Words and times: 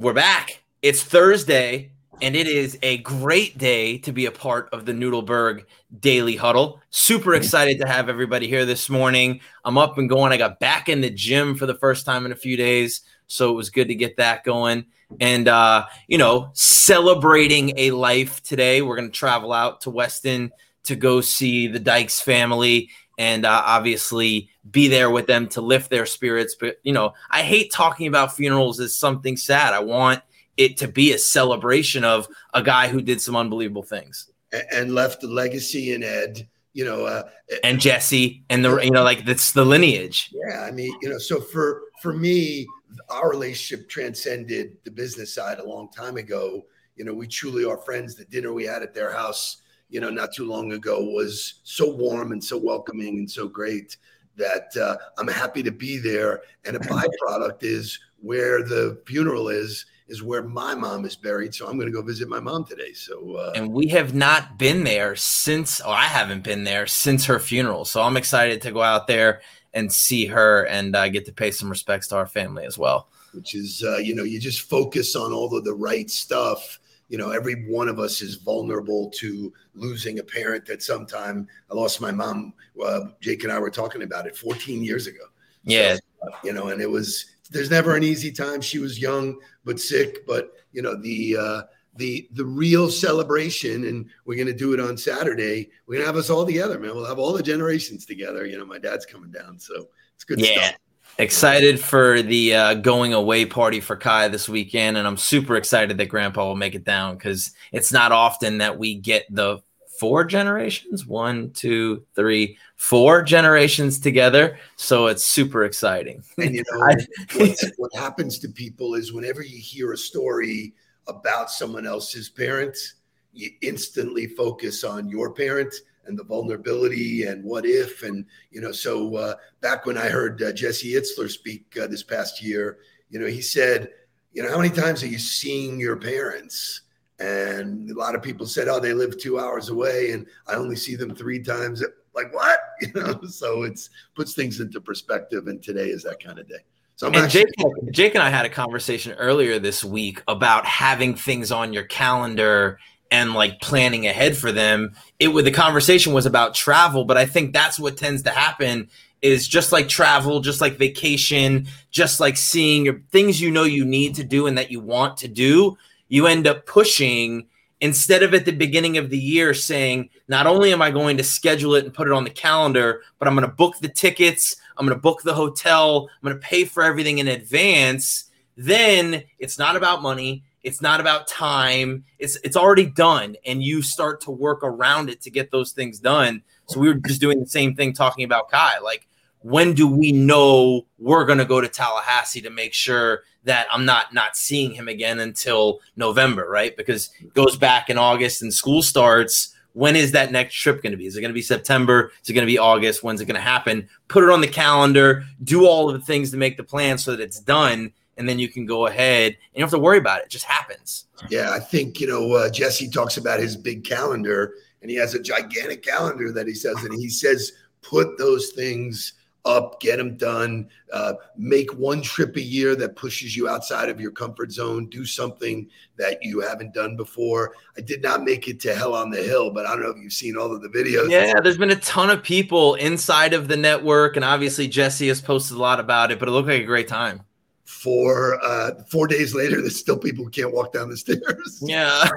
We're 0.00 0.12
back. 0.12 0.62
It's 0.80 1.02
Thursday, 1.02 1.90
and 2.22 2.36
it 2.36 2.46
is 2.46 2.78
a 2.84 2.98
great 2.98 3.58
day 3.58 3.98
to 3.98 4.12
be 4.12 4.26
a 4.26 4.30
part 4.30 4.68
of 4.72 4.86
the 4.86 4.92
Noodleberg 4.92 5.64
Daily 5.98 6.36
Huddle. 6.36 6.80
Super 6.90 7.34
excited 7.34 7.80
to 7.80 7.88
have 7.88 8.08
everybody 8.08 8.46
here 8.46 8.64
this 8.64 8.88
morning. 8.88 9.40
I'm 9.64 9.76
up 9.76 9.98
and 9.98 10.08
going. 10.08 10.30
I 10.30 10.36
got 10.36 10.60
back 10.60 10.88
in 10.88 11.00
the 11.00 11.10
gym 11.10 11.56
for 11.56 11.66
the 11.66 11.74
first 11.74 12.06
time 12.06 12.24
in 12.26 12.30
a 12.30 12.36
few 12.36 12.56
days, 12.56 13.00
so 13.26 13.50
it 13.50 13.54
was 13.54 13.70
good 13.70 13.88
to 13.88 13.96
get 13.96 14.16
that 14.18 14.44
going. 14.44 14.86
And 15.18 15.48
uh, 15.48 15.86
you 16.06 16.16
know, 16.16 16.50
celebrating 16.52 17.72
a 17.76 17.90
life 17.90 18.40
today. 18.44 18.82
We're 18.82 18.94
going 18.94 19.10
to 19.10 19.18
travel 19.18 19.52
out 19.52 19.80
to 19.80 19.90
Weston 19.90 20.52
to 20.84 20.94
go 20.94 21.20
see 21.20 21.66
the 21.66 21.80
Dykes 21.80 22.20
family 22.20 22.90
and 23.18 23.44
uh, 23.44 23.62
obviously 23.66 24.48
be 24.70 24.88
there 24.88 25.10
with 25.10 25.26
them 25.26 25.48
to 25.48 25.60
lift 25.60 25.90
their 25.90 26.06
spirits. 26.06 26.56
But 26.58 26.78
you 26.84 26.92
know, 26.92 27.12
I 27.30 27.42
hate 27.42 27.72
talking 27.72 28.06
about 28.06 28.34
funerals 28.34 28.80
as 28.80 28.96
something 28.96 29.36
sad. 29.36 29.74
I 29.74 29.80
want 29.80 30.22
it 30.56 30.76
to 30.78 30.88
be 30.88 31.12
a 31.12 31.18
celebration 31.18 32.04
of 32.04 32.28
a 32.54 32.62
guy 32.62 32.88
who 32.88 33.02
did 33.02 33.20
some 33.20 33.36
unbelievable 33.36 33.82
things 33.82 34.30
and 34.72 34.94
left 34.94 35.22
a 35.24 35.26
legacy 35.26 35.92
in 35.92 36.02
Ed. 36.02 36.48
You 36.74 36.84
know, 36.84 37.06
uh, 37.06 37.28
and 37.64 37.80
Jesse, 37.80 38.44
and 38.50 38.64
the 38.64 38.78
you 38.78 38.90
know, 38.90 39.02
like 39.02 39.24
that's 39.24 39.50
the 39.52 39.64
lineage. 39.64 40.30
Yeah, 40.32 40.62
I 40.62 40.70
mean, 40.70 40.94
you 41.02 41.08
know, 41.08 41.18
so 41.18 41.40
for 41.40 41.82
for 42.00 42.12
me, 42.12 42.68
our 43.08 43.28
relationship 43.30 43.88
transcended 43.88 44.76
the 44.84 44.90
business 44.92 45.34
side 45.34 45.58
a 45.58 45.68
long 45.68 45.88
time 45.90 46.18
ago. 46.18 46.66
You 46.94 47.04
know, 47.04 47.14
we 47.14 47.26
truly 47.26 47.64
are 47.64 47.78
friends. 47.78 48.14
The 48.14 48.26
dinner 48.26 48.52
we 48.52 48.64
had 48.64 48.82
at 48.82 48.94
their 48.94 49.12
house 49.12 49.62
you 49.88 50.00
know, 50.00 50.10
not 50.10 50.34
too 50.34 50.46
long 50.46 50.72
ago 50.72 51.02
was 51.02 51.60
so 51.64 51.94
warm 51.94 52.32
and 52.32 52.42
so 52.42 52.58
welcoming 52.58 53.18
and 53.18 53.30
so 53.30 53.48
great 53.48 53.96
that 54.36 54.76
uh, 54.76 54.96
I'm 55.18 55.28
happy 55.28 55.62
to 55.62 55.72
be 55.72 55.98
there. 55.98 56.42
And 56.64 56.76
a 56.76 56.78
byproduct 56.80 57.62
is 57.62 57.98
where 58.20 58.62
the 58.62 59.00
funeral 59.06 59.48
is, 59.48 59.86
is 60.08 60.22
where 60.22 60.42
my 60.42 60.74
mom 60.74 61.04
is 61.04 61.16
buried. 61.16 61.54
So 61.54 61.66
I'm 61.66 61.76
going 61.76 61.90
to 61.90 61.92
go 61.92 62.02
visit 62.02 62.28
my 62.28 62.40
mom 62.40 62.64
today. 62.64 62.92
So, 62.92 63.36
uh, 63.36 63.52
and 63.54 63.72
we 63.72 63.88
have 63.88 64.14
not 64.14 64.58
been 64.58 64.84
there 64.84 65.16
since, 65.16 65.80
or 65.80 65.92
I 65.92 66.04
haven't 66.04 66.44
been 66.44 66.64
there 66.64 66.86
since 66.86 67.26
her 67.26 67.38
funeral. 67.38 67.84
So 67.84 68.02
I'm 68.02 68.16
excited 68.16 68.62
to 68.62 68.72
go 68.72 68.82
out 68.82 69.06
there 69.06 69.42
and 69.74 69.92
see 69.92 70.26
her 70.26 70.64
and 70.64 70.96
uh, 70.96 71.08
get 71.08 71.26
to 71.26 71.32
pay 71.32 71.50
some 71.50 71.68
respects 71.68 72.08
to 72.08 72.16
our 72.16 72.26
family 72.26 72.64
as 72.64 72.78
well. 72.78 73.08
Which 73.32 73.54
is, 73.54 73.84
uh, 73.86 73.98
you 73.98 74.14
know, 74.14 74.24
you 74.24 74.40
just 74.40 74.62
focus 74.62 75.14
on 75.14 75.32
all 75.32 75.54
of 75.54 75.64
the 75.64 75.74
right 75.74 76.10
stuff 76.10 76.80
you 77.08 77.16
know, 77.16 77.30
every 77.30 77.66
one 77.66 77.88
of 77.88 77.98
us 77.98 78.20
is 78.20 78.36
vulnerable 78.36 79.10
to 79.16 79.52
losing 79.74 80.18
a 80.18 80.22
parent 80.22 80.68
at 80.68 80.82
some 80.82 81.06
time. 81.06 81.48
I 81.70 81.74
lost 81.74 82.00
my 82.00 82.12
mom. 82.12 82.52
Uh, 82.82 83.06
Jake 83.20 83.44
and 83.44 83.52
I 83.52 83.58
were 83.58 83.70
talking 83.70 84.02
about 84.02 84.26
it 84.26 84.36
14 84.36 84.84
years 84.84 85.06
ago. 85.06 85.24
Yeah. 85.64 85.96
So, 85.96 86.30
you 86.44 86.52
know, 86.52 86.68
and 86.68 86.80
it 86.80 86.90
was, 86.90 87.24
there's 87.50 87.70
never 87.70 87.96
an 87.96 88.02
easy 88.02 88.30
time. 88.30 88.60
She 88.60 88.78
was 88.78 89.00
young, 89.00 89.38
but 89.64 89.80
sick. 89.80 90.26
But, 90.26 90.52
you 90.72 90.82
know, 90.82 90.94
the, 90.94 91.36
uh, 91.36 91.62
the, 91.96 92.28
the 92.32 92.44
real 92.44 92.90
celebration, 92.90 93.86
and 93.86 94.08
we're 94.26 94.36
going 94.36 94.46
to 94.46 94.52
do 94.52 94.74
it 94.74 94.80
on 94.80 94.96
Saturday. 94.96 95.70
We're 95.86 95.94
going 95.94 96.04
to 96.04 96.06
have 96.06 96.16
us 96.16 96.30
all 96.30 96.44
together, 96.44 96.78
man. 96.78 96.94
We'll 96.94 97.06
have 97.06 97.18
all 97.18 97.32
the 97.32 97.42
generations 97.42 98.04
together. 98.04 98.44
You 98.44 98.58
know, 98.58 98.66
my 98.66 98.78
dad's 98.78 99.06
coming 99.06 99.30
down. 99.30 99.58
So 99.58 99.88
it's 100.14 100.24
good 100.24 100.40
yeah. 100.40 100.68
stuff. 100.68 100.78
Excited 101.20 101.80
for 101.80 102.22
the 102.22 102.54
uh, 102.54 102.74
going 102.74 103.12
away 103.12 103.44
party 103.44 103.80
for 103.80 103.96
Kai 103.96 104.28
this 104.28 104.48
weekend, 104.48 104.96
and 104.96 105.04
I'm 105.04 105.16
super 105.16 105.56
excited 105.56 105.98
that 105.98 106.06
Grandpa 106.06 106.46
will 106.46 106.54
make 106.54 106.76
it 106.76 106.84
down 106.84 107.16
because 107.16 107.52
it's 107.72 107.92
not 107.92 108.12
often 108.12 108.58
that 108.58 108.78
we 108.78 108.94
get 108.94 109.26
the 109.28 109.60
four 109.98 110.24
generations 110.24 111.06
one, 111.06 111.50
two, 111.50 112.04
three, 112.14 112.56
four 112.76 113.22
generations 113.22 113.98
together. 113.98 114.58
So 114.76 115.08
it's 115.08 115.24
super 115.24 115.64
exciting. 115.64 116.22
And 116.38 116.54
you 116.54 116.62
know, 116.70 117.54
what 117.76 117.94
happens 117.96 118.38
to 118.38 118.48
people 118.48 118.94
is 118.94 119.12
whenever 119.12 119.42
you 119.42 119.58
hear 119.58 119.92
a 119.92 119.98
story 119.98 120.72
about 121.08 121.50
someone 121.50 121.86
else's 121.86 122.28
parents, 122.28 122.94
you 123.32 123.50
instantly 123.60 124.28
focus 124.28 124.84
on 124.84 125.08
your 125.08 125.32
parent 125.34 125.74
and 126.08 126.18
the 126.18 126.24
vulnerability 126.24 127.24
and 127.24 127.44
what 127.44 127.64
if 127.64 128.02
and 128.02 128.24
you 128.50 128.60
know 128.60 128.72
so 128.72 129.14
uh, 129.16 129.34
back 129.60 129.86
when 129.86 129.96
i 129.96 130.08
heard 130.08 130.42
uh, 130.42 130.52
jesse 130.52 130.94
itzler 130.94 131.30
speak 131.30 131.76
uh, 131.80 131.86
this 131.86 132.02
past 132.02 132.42
year 132.42 132.78
you 133.10 133.20
know 133.20 133.26
he 133.26 133.40
said 133.40 133.90
you 134.32 134.42
know 134.42 134.50
how 134.50 134.58
many 134.58 134.70
times 134.70 135.02
are 135.02 135.08
you 135.08 135.18
seeing 135.18 135.80
your 135.80 135.96
parents? 135.96 136.82
And 137.18 137.90
a 137.90 137.98
lot 137.98 138.14
of 138.14 138.22
people 138.22 138.46
said 138.46 138.68
oh 138.68 138.78
they 138.78 138.92
live 138.92 139.18
two 139.18 139.40
hours 139.40 139.68
away 139.68 140.12
and 140.12 140.26
i 140.46 140.54
only 140.54 140.76
see 140.76 140.94
them 140.94 141.14
three 141.14 141.42
times. 141.42 141.82
Like 142.14 142.32
what? 142.32 142.60
You 142.80 142.92
know 142.94 143.20
so 143.28 143.64
it's 143.64 143.90
puts 144.14 144.34
things 144.34 144.60
into 144.60 144.80
perspective 144.80 145.48
and 145.48 145.60
today 145.60 145.88
is 145.88 146.04
that 146.04 146.22
kind 146.22 146.38
of 146.38 146.48
day. 146.48 146.60
So 146.94 147.08
I'm 147.08 147.14
and 147.14 147.24
actually- 147.24 147.46
Jake, 147.58 147.92
Jake 147.92 148.14
and 148.14 148.22
I 148.22 148.30
had 148.30 148.46
a 148.46 148.48
conversation 148.48 149.14
earlier 149.14 149.58
this 149.58 149.82
week 149.82 150.22
about 150.28 150.64
having 150.64 151.16
things 151.16 151.50
on 151.50 151.72
your 151.72 151.84
calendar 151.84 152.78
and 153.10 153.34
like 153.34 153.60
planning 153.60 154.06
ahead 154.06 154.36
for 154.36 154.52
them. 154.52 154.92
It 155.18 155.28
would 155.28 155.44
the 155.44 155.50
conversation 155.50 156.12
was 156.12 156.26
about 156.26 156.54
travel, 156.54 157.04
but 157.04 157.16
I 157.16 157.26
think 157.26 157.52
that's 157.52 157.78
what 157.78 157.96
tends 157.96 158.22
to 158.22 158.30
happen 158.30 158.88
is 159.22 159.48
just 159.48 159.72
like 159.72 159.88
travel, 159.88 160.40
just 160.40 160.60
like 160.60 160.76
vacation, 160.76 161.66
just 161.90 162.20
like 162.20 162.36
seeing 162.36 162.84
your, 162.84 163.00
things 163.10 163.40
you 163.40 163.50
know 163.50 163.64
you 163.64 163.84
need 163.84 164.14
to 164.14 164.24
do 164.24 164.46
and 164.46 164.56
that 164.56 164.70
you 164.70 164.80
want 164.80 165.16
to 165.18 165.28
do, 165.28 165.76
you 166.08 166.26
end 166.26 166.46
up 166.46 166.66
pushing 166.66 167.46
instead 167.80 168.22
of 168.22 168.34
at 168.34 168.44
the 168.44 168.52
beginning 168.52 168.98
of 168.98 169.10
the 169.10 169.18
year 169.18 169.54
saying, 169.54 170.08
not 170.28 170.46
only 170.46 170.72
am 170.72 170.82
I 170.82 170.90
going 170.90 171.16
to 171.16 171.24
schedule 171.24 171.74
it 171.74 171.84
and 171.84 171.94
put 171.94 172.08
it 172.08 172.12
on 172.12 172.24
the 172.24 172.30
calendar, 172.30 173.02
but 173.18 173.28
I'm 173.28 173.34
going 173.34 173.48
to 173.48 173.54
book 173.54 173.78
the 173.80 173.88
tickets, 173.88 174.56
I'm 174.76 174.86
going 174.86 174.96
to 174.96 175.02
book 175.02 175.22
the 175.22 175.34
hotel, 175.34 176.08
I'm 176.22 176.28
going 176.28 176.40
to 176.40 176.46
pay 176.46 176.64
for 176.64 176.82
everything 176.82 177.18
in 177.18 177.28
advance. 177.28 178.24
Then 178.56 179.22
it's 179.38 179.58
not 179.58 179.76
about 179.76 180.02
money. 180.02 180.42
It's 180.68 180.82
not 180.82 181.00
about 181.00 181.26
time. 181.26 182.04
It's 182.18 182.36
it's 182.44 182.56
already 182.56 182.84
done, 182.84 183.36
and 183.46 183.62
you 183.62 183.80
start 183.80 184.20
to 184.22 184.30
work 184.30 184.60
around 184.62 185.08
it 185.08 185.22
to 185.22 185.30
get 185.30 185.50
those 185.50 185.72
things 185.72 185.98
done. 185.98 186.42
So 186.66 186.78
we 186.78 186.88
were 186.88 186.94
just 186.94 187.22
doing 187.22 187.40
the 187.40 187.46
same 187.46 187.74
thing 187.74 187.94
talking 187.94 188.22
about 188.24 188.50
Kai. 188.50 188.78
Like, 188.80 189.08
when 189.40 189.72
do 189.72 189.88
we 189.88 190.12
know 190.12 190.84
we're 190.98 191.24
going 191.24 191.38
to 191.38 191.46
go 191.46 191.62
to 191.62 191.68
Tallahassee 191.68 192.42
to 192.42 192.50
make 192.50 192.74
sure 192.74 193.22
that 193.44 193.66
I'm 193.72 193.86
not 193.86 194.12
not 194.12 194.36
seeing 194.36 194.72
him 194.72 194.88
again 194.88 195.20
until 195.20 195.80
November, 195.96 196.46
right? 196.48 196.76
Because 196.76 197.08
it 197.18 197.32
goes 197.32 197.56
back 197.56 197.88
in 197.88 197.96
August 197.96 198.42
and 198.42 198.52
school 198.52 198.82
starts. 198.82 199.54
When 199.72 199.96
is 199.96 200.12
that 200.12 200.32
next 200.32 200.54
trip 200.54 200.82
going 200.82 200.90
to 200.90 200.98
be? 200.98 201.06
Is 201.06 201.16
it 201.16 201.22
going 201.22 201.30
to 201.30 201.34
be 201.34 201.40
September? 201.40 202.12
Is 202.22 202.28
it 202.28 202.34
going 202.34 202.46
to 202.46 202.52
be 202.52 202.58
August? 202.58 203.02
When's 203.02 203.22
it 203.22 203.26
going 203.26 203.36
to 203.36 203.40
happen? 203.40 203.88
Put 204.08 204.24
it 204.24 204.30
on 204.30 204.42
the 204.42 204.48
calendar. 204.48 205.24
Do 205.42 205.66
all 205.66 205.88
of 205.88 205.98
the 205.98 206.04
things 206.04 206.30
to 206.32 206.36
make 206.36 206.58
the 206.58 206.64
plan 206.64 206.98
so 206.98 207.12
that 207.12 207.22
it's 207.22 207.40
done 207.40 207.92
and 208.18 208.28
then 208.28 208.38
you 208.38 208.48
can 208.48 208.66
go 208.66 208.86
ahead 208.86 209.32
and 209.32 209.36
you 209.54 209.60
don't 209.60 209.70
have 209.70 209.78
to 209.78 209.78
worry 209.78 209.98
about 209.98 210.20
it. 210.20 210.24
It 210.24 210.30
just 210.30 210.44
happens. 210.44 211.06
Yeah, 211.30 211.50
I 211.50 211.60
think, 211.60 212.00
you 212.00 212.08
know, 212.08 212.32
uh, 212.32 212.50
Jesse 212.50 212.90
talks 212.90 213.16
about 213.16 213.40
his 213.40 213.56
big 213.56 213.84
calendar 213.84 214.54
and 214.82 214.90
he 214.90 214.96
has 214.96 215.14
a 215.14 215.22
gigantic 215.22 215.82
calendar 215.82 216.32
that 216.32 216.46
he 216.46 216.54
says, 216.54 216.76
and 216.84 216.94
he 216.94 217.08
says, 217.08 217.52
put 217.82 218.18
those 218.18 218.50
things 218.50 219.14
up, 219.44 219.80
get 219.80 219.96
them 219.96 220.16
done, 220.16 220.68
uh, 220.92 221.14
make 221.36 221.72
one 221.74 222.02
trip 222.02 222.36
a 222.36 222.40
year 222.40 222.76
that 222.76 222.96
pushes 222.96 223.36
you 223.36 223.48
outside 223.48 223.88
of 223.88 224.00
your 224.00 224.10
comfort 224.10 224.52
zone, 224.52 224.86
do 224.86 225.04
something 225.06 225.68
that 225.96 226.18
you 226.22 226.40
haven't 226.40 226.74
done 226.74 226.96
before. 226.96 227.54
I 227.76 227.80
did 227.80 228.02
not 228.02 228.24
make 228.24 228.46
it 228.46 228.60
to 228.60 228.74
Hell 228.74 228.94
on 228.94 229.10
the 229.10 229.22
Hill, 229.22 229.52
but 229.52 229.64
I 229.64 229.70
don't 229.70 229.82
know 229.82 229.90
if 229.90 230.02
you've 230.02 230.12
seen 230.12 230.36
all 230.36 230.52
of 230.52 230.60
the 230.60 230.68
videos. 230.68 231.10
Yeah, 231.10 231.40
there's 231.40 231.56
been 231.56 231.70
a 231.70 231.76
ton 231.76 232.10
of 232.10 232.22
people 232.22 232.74
inside 232.74 233.32
of 233.32 233.48
the 233.48 233.56
network, 233.56 234.16
and 234.16 234.24
obviously 234.24 234.68
Jesse 234.68 235.08
has 235.08 235.20
posted 235.20 235.56
a 235.56 235.60
lot 235.60 235.80
about 235.80 236.12
it, 236.12 236.18
but 236.18 236.28
it 236.28 236.32
looked 236.32 236.48
like 236.48 236.62
a 236.62 236.66
great 236.66 236.88
time 236.88 237.22
for 237.68 238.42
uh, 238.42 238.70
four 238.88 239.06
days 239.06 239.34
later, 239.34 239.60
there's 239.60 239.78
still 239.78 239.98
people 239.98 240.24
who 240.24 240.30
can't 240.30 240.54
walk 240.54 240.72
down 240.72 240.88
the 240.88 240.96
stairs. 240.96 241.60
Yeah. 241.60 242.08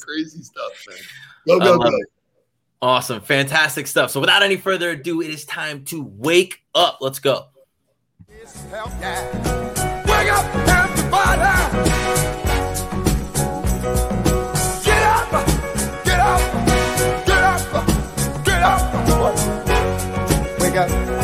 crazy 0.00 0.42
stuff, 0.42 0.72
man. 0.88 0.98
Go, 1.46 1.60
go, 1.60 1.78
go. 1.78 1.86
It. 1.86 2.08
Awesome. 2.82 3.20
Fantastic 3.20 3.86
stuff. 3.86 4.10
So, 4.10 4.18
without 4.20 4.42
any 4.42 4.56
further 4.56 4.90
ado, 4.90 5.22
it 5.22 5.30
is 5.30 5.44
time 5.44 5.84
to 5.84 6.02
wake 6.02 6.64
up. 6.74 6.98
Let's 7.00 7.20
go. 7.20 7.46
Get 8.28 8.50
up. 8.72 8.90
Get 16.04 16.20
up. 16.20 16.44
Get 18.44 18.62
up. 18.64 18.94
Wake 20.60 20.76
up, 20.76 21.23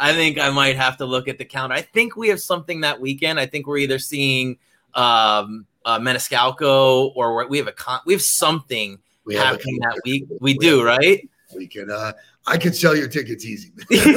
I 0.00 0.14
think 0.14 0.38
I 0.38 0.50
might 0.50 0.76
have 0.76 0.96
to 0.96 1.04
look 1.04 1.28
at 1.28 1.36
the 1.36 1.44
calendar. 1.44 1.76
I 1.76 1.82
think 1.82 2.16
we 2.16 2.28
have 2.28 2.40
something 2.40 2.80
that 2.80 3.00
weekend. 3.00 3.38
I 3.38 3.46
think 3.46 3.66
we're 3.66 3.76
either 3.76 3.98
seeing 3.98 4.56
um, 4.94 5.66
uh, 5.84 5.98
Maniscalco 5.98 7.12
or 7.14 7.46
we 7.46 7.58
have 7.58 7.68
a 7.68 7.72
con- 7.72 8.00
we 8.06 8.14
have 8.14 8.22
something 8.22 8.98
we 9.24 9.34
have 9.34 9.56
happening 9.56 9.78
that 9.82 10.00
week. 10.04 10.24
We, 10.28 10.38
we 10.40 10.54
do, 10.54 10.82
right? 10.82 11.28
We 11.54 11.66
can. 11.66 11.90
Uh, 11.90 12.12
I 12.46 12.56
can 12.56 12.72
sell 12.72 12.96
your 12.96 13.08
tickets 13.08 13.44
easy. 13.44 13.72
it's 13.90 14.16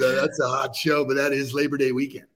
uh, 0.00 0.20
that's 0.20 0.40
a 0.40 0.48
hot 0.48 0.74
show, 0.74 1.04
but 1.04 1.14
that 1.14 1.32
is 1.32 1.54
Labor 1.54 1.76
Day 1.76 1.92
weekend. 1.92 2.26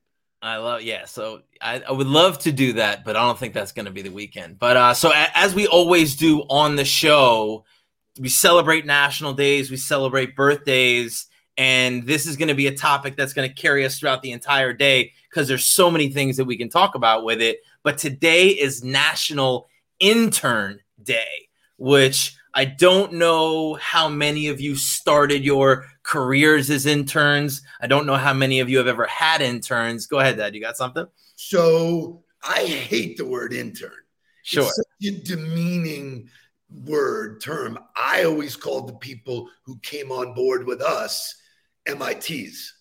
I 0.42 0.56
love, 0.56 0.82
yeah. 0.82 1.04
So 1.04 1.42
I, 1.60 1.82
I 1.86 1.92
would 1.92 2.06
love 2.06 2.38
to 2.40 2.52
do 2.52 2.74
that, 2.74 3.04
but 3.04 3.14
I 3.14 3.26
don't 3.26 3.38
think 3.38 3.52
that's 3.52 3.72
going 3.72 3.84
to 3.84 3.90
be 3.90 4.02
the 4.02 4.10
weekend. 4.10 4.58
But 4.58 4.76
uh, 4.76 4.94
so 4.94 5.12
a, 5.12 5.26
as 5.34 5.54
we 5.54 5.66
always 5.66 6.16
do 6.16 6.40
on 6.48 6.76
the 6.76 6.84
show, 6.84 7.64
we 8.18 8.28
celebrate 8.28 8.86
national 8.86 9.34
days, 9.34 9.70
we 9.70 9.76
celebrate 9.76 10.34
birthdays, 10.36 11.26
and 11.56 12.06
this 12.06 12.26
is 12.26 12.36
going 12.36 12.48
to 12.48 12.54
be 12.54 12.66
a 12.66 12.76
topic 12.76 13.16
that's 13.16 13.32
going 13.32 13.48
to 13.48 13.54
carry 13.54 13.84
us 13.84 13.98
throughout 13.98 14.22
the 14.22 14.32
entire 14.32 14.72
day 14.72 15.12
because 15.28 15.46
there's 15.46 15.72
so 15.72 15.90
many 15.90 16.08
things 16.08 16.36
that 16.36 16.44
we 16.44 16.56
can 16.56 16.68
talk 16.68 16.94
about 16.94 17.24
with 17.24 17.40
it. 17.40 17.60
But 17.82 17.98
today 17.98 18.48
is 18.48 18.82
National 18.82 19.68
Intern 19.98 20.80
Day, 21.02 21.48
which 21.76 22.36
I 22.54 22.64
don't 22.64 23.14
know 23.14 23.74
how 23.74 24.08
many 24.08 24.48
of 24.48 24.60
you 24.60 24.74
started 24.74 25.44
your 25.44 25.86
careers 26.02 26.70
as 26.70 26.86
interns. 26.86 27.62
I 27.80 27.86
don't 27.86 28.06
know 28.06 28.16
how 28.16 28.32
many 28.32 28.60
of 28.60 28.68
you 28.68 28.78
have 28.78 28.88
ever 28.88 29.06
had 29.06 29.40
interns. 29.40 30.06
Go 30.06 30.18
ahead, 30.18 30.38
Dad. 30.38 30.54
You 30.54 30.60
got 30.60 30.76
something? 30.76 31.06
So 31.36 32.24
I 32.42 32.64
hate 32.64 33.16
the 33.16 33.26
word 33.26 33.52
intern. 33.52 33.92
Sure. 34.42 34.64
It's 34.64 34.76
such 34.76 35.12
a 35.12 35.22
demeaning 35.24 36.28
word 36.84 37.40
term. 37.40 37.78
I 37.96 38.24
always 38.24 38.56
called 38.56 38.88
the 38.88 38.94
people 38.94 39.48
who 39.64 39.78
came 39.80 40.12
on 40.12 40.34
board 40.34 40.66
with 40.66 40.80
us 40.80 41.34
MITs. 41.86 42.74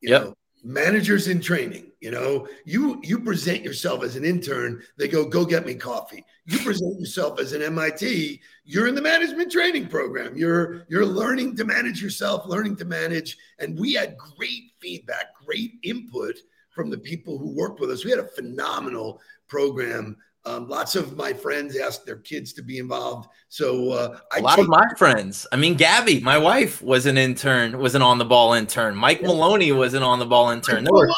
You 0.00 0.10
yep. 0.10 0.22
know, 0.22 0.34
managers 0.64 1.26
in 1.26 1.40
training 1.40 1.90
you 2.00 2.10
know 2.10 2.46
you 2.64 3.00
you 3.02 3.18
present 3.18 3.62
yourself 3.62 4.04
as 4.04 4.14
an 4.14 4.24
intern 4.24 4.80
they 4.96 5.08
go 5.08 5.24
go 5.24 5.44
get 5.44 5.66
me 5.66 5.74
coffee 5.74 6.24
you 6.46 6.56
present 6.58 7.00
yourself 7.00 7.40
as 7.40 7.52
an 7.52 7.62
mit 7.74 8.40
you're 8.64 8.86
in 8.86 8.94
the 8.94 9.02
management 9.02 9.50
training 9.50 9.88
program 9.88 10.36
you're 10.36 10.86
you're 10.88 11.04
learning 11.04 11.56
to 11.56 11.64
manage 11.64 12.00
yourself 12.00 12.46
learning 12.46 12.76
to 12.76 12.84
manage 12.84 13.36
and 13.58 13.78
we 13.78 13.92
had 13.92 14.16
great 14.16 14.70
feedback 14.80 15.34
great 15.44 15.72
input 15.82 16.36
from 16.70 16.90
the 16.90 16.98
people 16.98 17.38
who 17.38 17.56
worked 17.56 17.80
with 17.80 17.90
us 17.90 18.04
we 18.04 18.10
had 18.10 18.20
a 18.20 18.28
phenomenal 18.28 19.20
program 19.48 20.16
um, 20.44 20.68
lots 20.68 20.96
of 20.96 21.16
my 21.16 21.32
friends 21.32 21.76
asked 21.76 22.04
their 22.04 22.16
kids 22.16 22.52
to 22.54 22.62
be 22.62 22.78
involved. 22.78 23.28
So 23.48 23.90
uh, 23.92 24.18
I 24.32 24.38
a 24.38 24.42
lot 24.42 24.58
of 24.58 24.68
my 24.68 24.86
friends. 24.98 25.46
I 25.52 25.56
mean, 25.56 25.74
Gabby, 25.74 26.20
my 26.20 26.36
wife, 26.36 26.82
was 26.82 27.06
an 27.06 27.16
intern, 27.16 27.78
was 27.78 27.94
an 27.94 28.02
on 28.02 28.18
the 28.18 28.24
ball 28.24 28.54
intern. 28.54 28.96
Mike 28.96 29.22
Maloney 29.22 29.70
was 29.70 29.94
an 29.94 30.02
on 30.02 30.18
the 30.18 30.26
ball 30.26 30.50
intern. 30.50 30.84
There 30.84 30.92
were, 30.92 31.10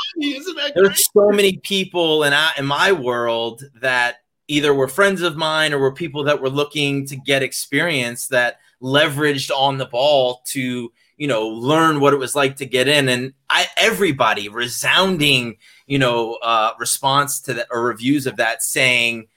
there 0.74 0.84
were 0.84 0.94
so 0.94 1.30
many 1.30 1.56
people 1.58 2.24
in, 2.24 2.34
in 2.58 2.66
my 2.66 2.92
world 2.92 3.62
that 3.80 4.16
either 4.48 4.74
were 4.74 4.88
friends 4.88 5.22
of 5.22 5.36
mine 5.36 5.72
or 5.72 5.78
were 5.78 5.94
people 5.94 6.24
that 6.24 6.40
were 6.40 6.50
looking 6.50 7.06
to 7.06 7.16
get 7.16 7.42
experience 7.42 8.28
that 8.28 8.58
leveraged 8.82 9.50
on 9.50 9.78
the 9.78 9.86
ball 9.86 10.42
to 10.48 10.92
you 11.16 11.26
know 11.26 11.46
learn 11.48 12.00
what 12.00 12.12
it 12.12 12.18
was 12.18 12.34
like 12.34 12.56
to 12.56 12.66
get 12.66 12.88
in. 12.88 13.08
And 13.08 13.32
i 13.50 13.66
everybody 13.76 14.48
resounding 14.48 15.56
you 15.86 15.98
know 15.98 16.34
uh 16.42 16.72
response 16.78 17.40
to 17.42 17.54
that 17.54 17.66
or 17.70 17.82
reviews 17.82 18.26
of 18.26 18.36
that 18.36 18.62
saying 18.62 19.28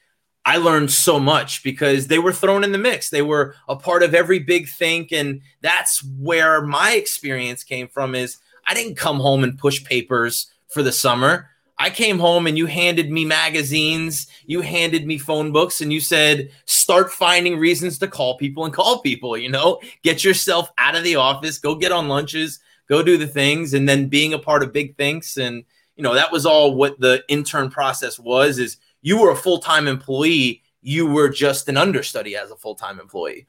i 0.45 0.57
learned 0.57 0.91
so 0.91 1.19
much 1.19 1.63
because 1.63 2.07
they 2.07 2.19
were 2.19 2.33
thrown 2.33 2.63
in 2.63 2.71
the 2.71 2.77
mix. 2.77 3.09
They 3.09 3.21
were 3.21 3.56
a 3.68 3.75
part 3.75 4.03
of 4.03 4.15
every 4.15 4.39
big 4.39 4.68
think. 4.68 5.12
And 5.12 5.41
that's 5.62 6.03
where 6.03 6.62
my 6.62 6.94
experience 6.94 7.63
came 7.63 7.88
from 7.88 8.15
is 8.15 8.38
i 8.68 8.73
didn't 8.73 8.95
come 8.95 9.19
home 9.19 9.44
and 9.44 9.57
push 9.57 9.83
papers 9.83 10.51
for 10.68 10.83
the 10.83 10.91
summer 10.91 11.50
I 11.79 11.89
came 11.89 12.18
home 12.18 12.47
and 12.47 12.57
you 12.57 12.65
handed 12.65 13.12
me 13.12 13.24
magazines, 13.24 14.27
you 14.45 14.62
handed 14.62 15.06
me 15.06 15.18
phone 15.18 15.51
books, 15.51 15.79
and 15.81 15.94
you 15.94 16.00
said, 16.00 16.50
start 16.65 17.12
finding 17.12 17.57
reasons 17.57 18.00
to 18.00 18.07
call 18.07 18.38
people 18.38 18.65
and 18.65 18.74
call 18.74 19.01
people, 19.01 19.38
you 19.38 19.50
know, 19.50 19.79
get 20.01 20.24
yourself 20.24 20.71
out 20.79 20.95
of 20.95 21.03
the 21.03 21.15
office, 21.15 21.59
go 21.59 21.75
get 21.75 21.91
on 21.91 22.07
lunches, 22.07 22.59
go 22.89 23.03
do 23.03 23.18
the 23.18 23.27
things, 23.27 23.74
and 23.74 23.88
then 23.88 24.07
being 24.07 24.33
a 24.33 24.39
part 24.39 24.63
of 24.63 24.74
big 24.74 24.95
things. 24.97 25.38
And, 25.38 25.63
you 25.95 26.03
know, 26.03 26.15
that 26.15 26.31
was 26.31 26.45
all 26.45 26.74
what 26.74 27.00
the 27.00 27.24
intern 27.27 27.69
process 27.69 28.18
was 28.19 28.57
is 28.57 28.77
you 29.01 29.21
were 29.21 29.31
a 29.31 29.35
full-time 29.35 29.88
employee, 29.88 30.63
you 30.81 31.06
were 31.06 31.30
just 31.30 31.69
an 31.69 31.77
understudy 31.77 32.35
as 32.35 32.50
a 32.50 32.56
full-time 32.56 33.00
employee 33.00 33.45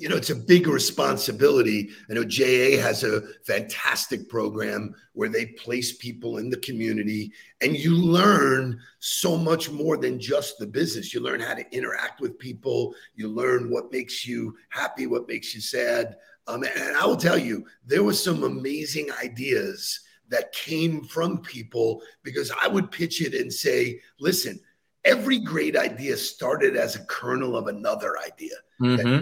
you 0.00 0.08
know, 0.08 0.16
it's 0.16 0.30
a 0.30 0.34
big 0.34 0.66
responsibility. 0.66 1.90
I 2.08 2.14
know 2.14 2.24
JA 2.24 2.80
has 2.80 3.04
a 3.04 3.20
fantastic 3.44 4.30
program 4.30 4.94
where 5.12 5.28
they 5.28 5.44
place 5.44 5.92
people 5.92 6.38
in 6.38 6.48
the 6.48 6.56
community 6.56 7.34
and 7.60 7.76
you 7.76 7.94
learn 7.94 8.80
so 9.00 9.36
much 9.36 9.70
more 9.70 9.98
than 9.98 10.18
just 10.18 10.58
the 10.58 10.66
business. 10.66 11.12
You 11.12 11.20
learn 11.20 11.40
how 11.40 11.52
to 11.52 11.70
interact 11.76 12.22
with 12.22 12.38
people, 12.38 12.94
you 13.14 13.28
learn 13.28 13.70
what 13.70 13.92
makes 13.92 14.26
you 14.26 14.56
happy, 14.70 15.06
what 15.06 15.28
makes 15.28 15.54
you 15.54 15.60
sad. 15.60 16.16
Um, 16.46 16.64
and 16.64 16.96
I 16.96 17.04
will 17.04 17.18
tell 17.18 17.38
you, 17.38 17.66
there 17.84 18.02
were 18.02 18.14
some 18.14 18.42
amazing 18.42 19.10
ideas 19.22 20.00
that 20.30 20.52
came 20.52 21.04
from 21.04 21.42
people 21.42 22.00
because 22.22 22.50
I 22.58 22.68
would 22.68 22.90
pitch 22.90 23.20
it 23.20 23.34
and 23.34 23.52
say, 23.52 24.00
listen, 24.18 24.60
every 25.04 25.40
great 25.40 25.76
idea 25.76 26.16
started 26.16 26.74
as 26.74 26.96
a 26.96 27.04
kernel 27.04 27.54
of 27.54 27.66
another 27.66 28.14
idea. 28.18 28.54
Mm-hmm 28.80 29.18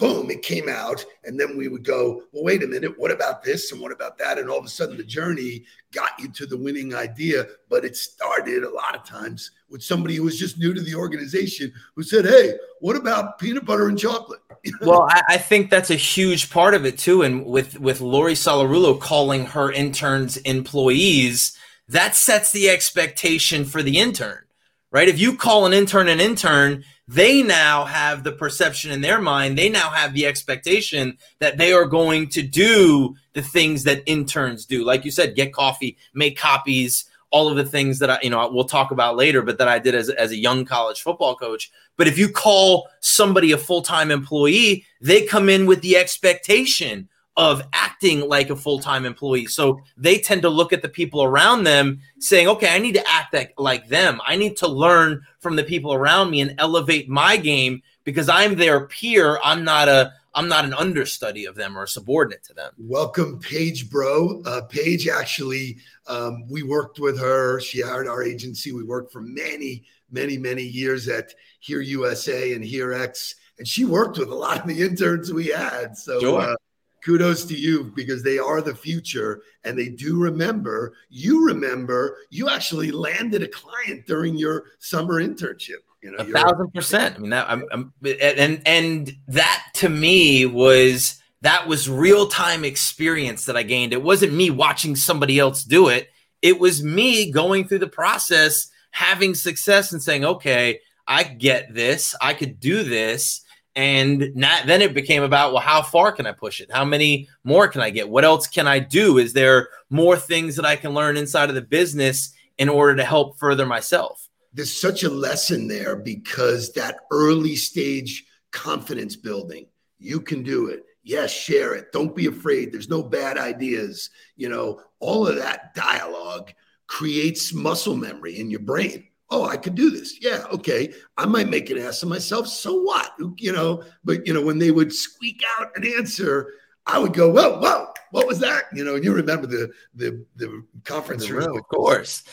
boom, 0.00 0.30
it 0.30 0.42
came 0.42 0.68
out. 0.68 1.04
And 1.24 1.38
then 1.38 1.56
we 1.56 1.68
would 1.68 1.84
go, 1.84 2.22
well, 2.32 2.42
wait 2.42 2.62
a 2.62 2.66
minute, 2.66 2.98
what 2.98 3.12
about 3.12 3.44
this 3.44 3.70
and 3.70 3.80
what 3.80 3.92
about 3.92 4.18
that? 4.18 4.38
And 4.38 4.50
all 4.50 4.58
of 4.58 4.64
a 4.64 4.68
sudden 4.68 4.96
the 4.96 5.02
mm-hmm. 5.02 5.10
journey 5.10 5.64
got 5.92 6.18
you 6.18 6.28
to 6.32 6.46
the 6.46 6.56
winning 6.56 6.94
idea. 6.94 7.46
But 7.68 7.84
it 7.84 7.96
started 7.96 8.64
a 8.64 8.70
lot 8.70 8.96
of 8.96 9.04
times 9.04 9.52
with 9.68 9.82
somebody 9.82 10.16
who 10.16 10.24
was 10.24 10.38
just 10.38 10.58
new 10.58 10.74
to 10.74 10.80
the 10.80 10.94
organization 10.94 11.72
who 11.94 12.02
said, 12.02 12.24
hey, 12.24 12.54
what 12.80 12.96
about 12.96 13.38
peanut 13.38 13.66
butter 13.66 13.88
and 13.88 13.98
chocolate? 13.98 14.40
well, 14.80 15.06
I, 15.08 15.22
I, 15.28 15.38
think 15.38 15.70
that's 15.70 15.90
a 15.90 15.94
huge 15.94 16.50
part 16.50 16.74
of 16.74 16.84
it 16.84 16.98
too. 16.98 17.22
And 17.22 17.46
with 17.46 17.78
with 17.80 18.00
Lori 18.00 18.34
Solarulo 18.34 19.00
calling 19.00 19.46
her 19.46 19.72
interns 19.72 20.36
employees, 20.38 21.56
that 21.88 22.14
sets 22.14 22.52
the 22.52 22.68
expectation 22.68 23.64
for 23.64 23.82
the 23.82 23.98
intern, 23.98 24.44
right? 24.92 25.08
If 25.08 25.18
you 25.18 25.36
call 25.36 25.66
an 25.66 25.72
intern 25.72 26.08
an 26.08 26.20
intern, 26.20 26.84
they 27.10 27.42
now 27.42 27.84
have 27.86 28.22
the 28.22 28.30
perception 28.30 28.92
in 28.92 29.00
their 29.00 29.20
mind, 29.20 29.58
they 29.58 29.68
now 29.68 29.90
have 29.90 30.14
the 30.14 30.26
expectation 30.26 31.18
that 31.40 31.58
they 31.58 31.72
are 31.72 31.84
going 31.84 32.28
to 32.28 32.40
do 32.40 33.16
the 33.32 33.42
things 33.42 33.82
that 33.82 34.04
interns 34.06 34.64
do. 34.64 34.84
Like 34.84 35.04
you 35.04 35.10
said, 35.10 35.34
get 35.34 35.52
coffee, 35.52 35.96
make 36.14 36.38
copies, 36.38 37.06
all 37.32 37.48
of 37.48 37.56
the 37.56 37.64
things 37.64 37.98
that 37.98 38.10
I, 38.10 38.18
you 38.22 38.30
know, 38.30 38.48
we'll 38.52 38.62
talk 38.62 38.92
about 38.92 39.16
later, 39.16 39.42
but 39.42 39.58
that 39.58 39.66
I 39.66 39.80
did 39.80 39.96
as, 39.96 40.08
as 40.08 40.30
a 40.30 40.36
young 40.36 40.64
college 40.64 41.02
football 41.02 41.34
coach. 41.34 41.72
But 41.96 42.06
if 42.06 42.16
you 42.16 42.28
call 42.28 42.88
somebody 43.00 43.50
a 43.50 43.58
full 43.58 43.82
time 43.82 44.12
employee, 44.12 44.84
they 45.00 45.26
come 45.26 45.48
in 45.48 45.66
with 45.66 45.82
the 45.82 45.96
expectation 45.96 47.08
of 47.40 47.62
acting 47.72 48.20
like 48.28 48.50
a 48.50 48.54
full-time 48.54 49.06
employee. 49.06 49.46
So 49.46 49.80
they 49.96 50.18
tend 50.18 50.42
to 50.42 50.50
look 50.50 50.74
at 50.74 50.82
the 50.82 50.90
people 50.90 51.22
around 51.22 51.64
them 51.64 52.00
saying, 52.18 52.46
"Okay, 52.48 52.68
I 52.68 52.78
need 52.78 52.92
to 52.96 53.08
act 53.08 53.32
like, 53.32 53.54
like 53.56 53.88
them. 53.88 54.20
I 54.26 54.36
need 54.36 54.58
to 54.58 54.68
learn 54.68 55.22
from 55.38 55.56
the 55.56 55.64
people 55.64 55.94
around 55.94 56.30
me 56.30 56.42
and 56.42 56.54
elevate 56.58 57.08
my 57.08 57.38
game 57.38 57.80
because 58.04 58.28
I'm 58.28 58.56
their 58.56 58.86
peer. 58.86 59.38
I'm 59.42 59.64
not 59.64 59.88
a 59.88 60.12
I'm 60.34 60.48
not 60.48 60.66
an 60.66 60.74
understudy 60.74 61.46
of 61.46 61.54
them 61.54 61.78
or 61.78 61.84
a 61.84 61.88
subordinate 61.88 62.44
to 62.44 62.52
them." 62.52 62.74
Welcome 62.76 63.38
Paige 63.38 63.88
Bro. 63.88 64.42
Uh, 64.44 64.60
Paige 64.68 65.08
actually 65.08 65.78
um, 66.08 66.46
we 66.46 66.62
worked 66.62 67.00
with 67.00 67.18
her. 67.18 67.58
She 67.58 67.80
hired 67.80 68.06
our 68.06 68.22
agency. 68.22 68.72
We 68.72 68.84
worked 68.84 69.14
for 69.14 69.22
many 69.22 69.84
many 70.10 70.36
many 70.36 70.64
years 70.64 71.08
at 71.08 71.32
Here 71.60 71.80
USA 71.80 72.52
and 72.52 72.62
Here 72.62 72.92
X 72.92 73.36
and 73.58 73.66
she 73.66 73.86
worked 73.86 74.18
with 74.18 74.28
a 74.28 74.34
lot 74.34 74.60
of 74.60 74.66
the 74.66 74.82
interns 74.82 75.32
we 75.32 75.46
had. 75.46 75.96
So 75.96 76.20
sure. 76.20 76.40
uh, 76.40 76.56
kudos 77.04 77.44
to 77.46 77.54
you 77.54 77.92
because 77.94 78.22
they 78.22 78.38
are 78.38 78.60
the 78.60 78.74
future 78.74 79.42
and 79.64 79.78
they 79.78 79.88
do 79.88 80.18
remember. 80.18 80.94
You 81.08 81.46
remember 81.46 82.18
you 82.30 82.48
actually 82.48 82.90
landed 82.90 83.42
a 83.42 83.48
client 83.48 84.06
during 84.06 84.36
your 84.36 84.64
summer 84.78 85.22
internship. 85.22 85.82
You 86.02 86.12
know, 86.12 86.18
a 86.18 86.24
thousand 86.24 86.72
percent. 86.72 87.16
I 87.16 87.18
mean, 87.18 87.30
that 87.30 87.50
I'm, 87.50 87.64
I'm, 87.70 87.92
and 88.04 88.62
and 88.64 89.12
that 89.28 89.64
to 89.74 89.88
me 89.88 90.46
was 90.46 91.20
that 91.42 91.66
was 91.66 91.90
real 91.90 92.26
time 92.26 92.64
experience 92.64 93.44
that 93.46 93.56
I 93.56 93.62
gained. 93.62 93.92
It 93.92 94.02
wasn't 94.02 94.32
me 94.32 94.50
watching 94.50 94.96
somebody 94.96 95.38
else 95.38 95.62
do 95.62 95.88
it. 95.88 96.08
It 96.40 96.58
was 96.58 96.82
me 96.82 97.30
going 97.30 97.68
through 97.68 97.80
the 97.80 97.86
process, 97.86 98.68
having 98.92 99.34
success, 99.34 99.92
and 99.92 100.02
saying, 100.02 100.24
"Okay, 100.24 100.80
I 101.06 101.22
get 101.22 101.74
this. 101.74 102.14
I 102.20 102.32
could 102.32 102.60
do 102.60 102.82
this." 102.82 103.42
And 103.76 104.34
not, 104.34 104.66
then 104.66 104.82
it 104.82 104.94
became 104.94 105.22
about, 105.22 105.52
well, 105.52 105.62
how 105.62 105.82
far 105.82 106.10
can 106.10 106.26
I 106.26 106.32
push 106.32 106.60
it? 106.60 106.70
How 106.72 106.84
many 106.84 107.28
more 107.44 107.68
can 107.68 107.80
I 107.80 107.90
get? 107.90 108.08
What 108.08 108.24
else 108.24 108.46
can 108.48 108.66
I 108.66 108.80
do? 108.80 109.18
Is 109.18 109.32
there 109.32 109.68
more 109.90 110.16
things 110.16 110.56
that 110.56 110.64
I 110.64 110.76
can 110.76 110.92
learn 110.92 111.16
inside 111.16 111.48
of 111.48 111.54
the 111.54 111.62
business 111.62 112.34
in 112.58 112.68
order 112.68 112.96
to 112.96 113.04
help 113.04 113.38
further 113.38 113.66
myself? 113.66 114.28
There's 114.52 114.72
such 114.72 115.04
a 115.04 115.08
lesson 115.08 115.68
there 115.68 115.94
because 115.94 116.72
that 116.72 116.96
early 117.12 117.54
stage 117.54 118.26
confidence 118.50 119.14
building. 119.14 119.66
You 119.98 120.20
can 120.20 120.42
do 120.42 120.66
it. 120.66 120.84
Yes, 121.02 121.30
share 121.30 121.74
it. 121.74 121.92
Don't 121.92 122.14
be 122.16 122.26
afraid. 122.26 122.72
There's 122.72 122.88
no 122.88 123.02
bad 123.02 123.38
ideas. 123.38 124.10
You 124.36 124.48
know, 124.48 124.80
all 124.98 125.26
of 125.26 125.36
that 125.36 125.74
dialogue 125.74 126.52
creates 126.88 127.54
muscle 127.54 127.96
memory 127.96 128.40
in 128.40 128.50
your 128.50 128.60
brain. 128.60 129.06
Oh, 129.30 129.44
I 129.44 129.56
could 129.56 129.74
do 129.74 129.90
this. 129.90 130.18
Yeah, 130.20 130.44
okay. 130.52 130.92
I 131.16 131.26
might 131.26 131.48
make 131.48 131.70
an 131.70 131.78
ass 131.78 132.02
of 132.02 132.08
myself. 132.08 132.48
So 132.48 132.82
what? 132.82 133.12
You 133.38 133.52
know, 133.52 133.84
but 134.04 134.26
you 134.26 134.34
know, 134.34 134.42
when 134.42 134.58
they 134.58 134.70
would 134.70 134.92
squeak 134.92 135.42
out 135.58 135.70
an 135.76 135.86
answer, 135.86 136.52
I 136.86 136.98
would 136.98 137.12
go, 137.12 137.30
whoa, 137.30 137.60
whoa, 137.60 137.86
what 138.10 138.26
was 138.26 138.40
that? 138.40 138.64
You 138.72 138.82
know, 138.82 138.96
and 138.96 139.04
you 139.04 139.12
remember 139.14 139.46
the 139.46 139.70
the 139.94 140.24
the 140.34 140.64
conference 140.84 141.26
The 141.26 141.34
room, 141.34 141.46
room, 141.46 141.58
of 141.58 141.68
course. 141.68 142.24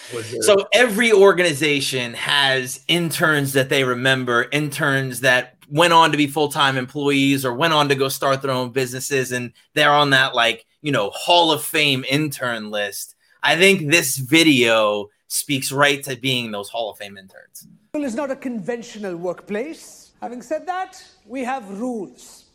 So 0.42 0.68
every 0.74 1.12
organization 1.12 2.16
has 2.16 2.84
interns 2.88 3.54
that 3.54 3.70
they 3.70 3.84
remember, 3.84 4.48
interns 4.52 5.20
that 5.20 5.58
went 5.70 5.94
on 5.94 6.12
to 6.12 6.18
be 6.18 6.28
full-time 6.28 6.78
employees 6.78 7.46
or 7.46 7.54
went 7.54 7.74
on 7.74 7.90
to 7.90 7.96
go 7.96 8.08
start 8.08 8.42
their 8.42 8.52
own 8.52 8.72
businesses 8.72 9.34
and 9.34 9.52
they're 9.74 9.92
on 9.92 10.12
that 10.12 10.34
like, 10.34 10.66
you 10.82 10.94
know, 10.94 11.10
Hall 11.10 11.52
of 11.52 11.62
Fame 11.62 12.06
intern 12.10 12.72
list. 12.72 13.16
I 13.44 13.58
think 13.58 13.92
this 13.92 14.18
video 14.18 15.10
speaks 15.28 15.72
right 15.72 16.04
to 16.04 16.16
being 16.16 16.52
those 16.52 16.70
Hall 16.70 16.90
of 16.90 16.98
Fame 16.98 17.18
interns. 17.18 17.68
School 17.92 18.04
is 18.04 18.16
not 18.16 18.32
a 18.32 18.36
conventional 18.36 19.16
workplace. 19.16 20.12
Having 20.22 20.42
said 20.42 20.66
that, 20.66 21.04
we 21.26 21.44
have 21.44 21.70
rules. 21.80 22.46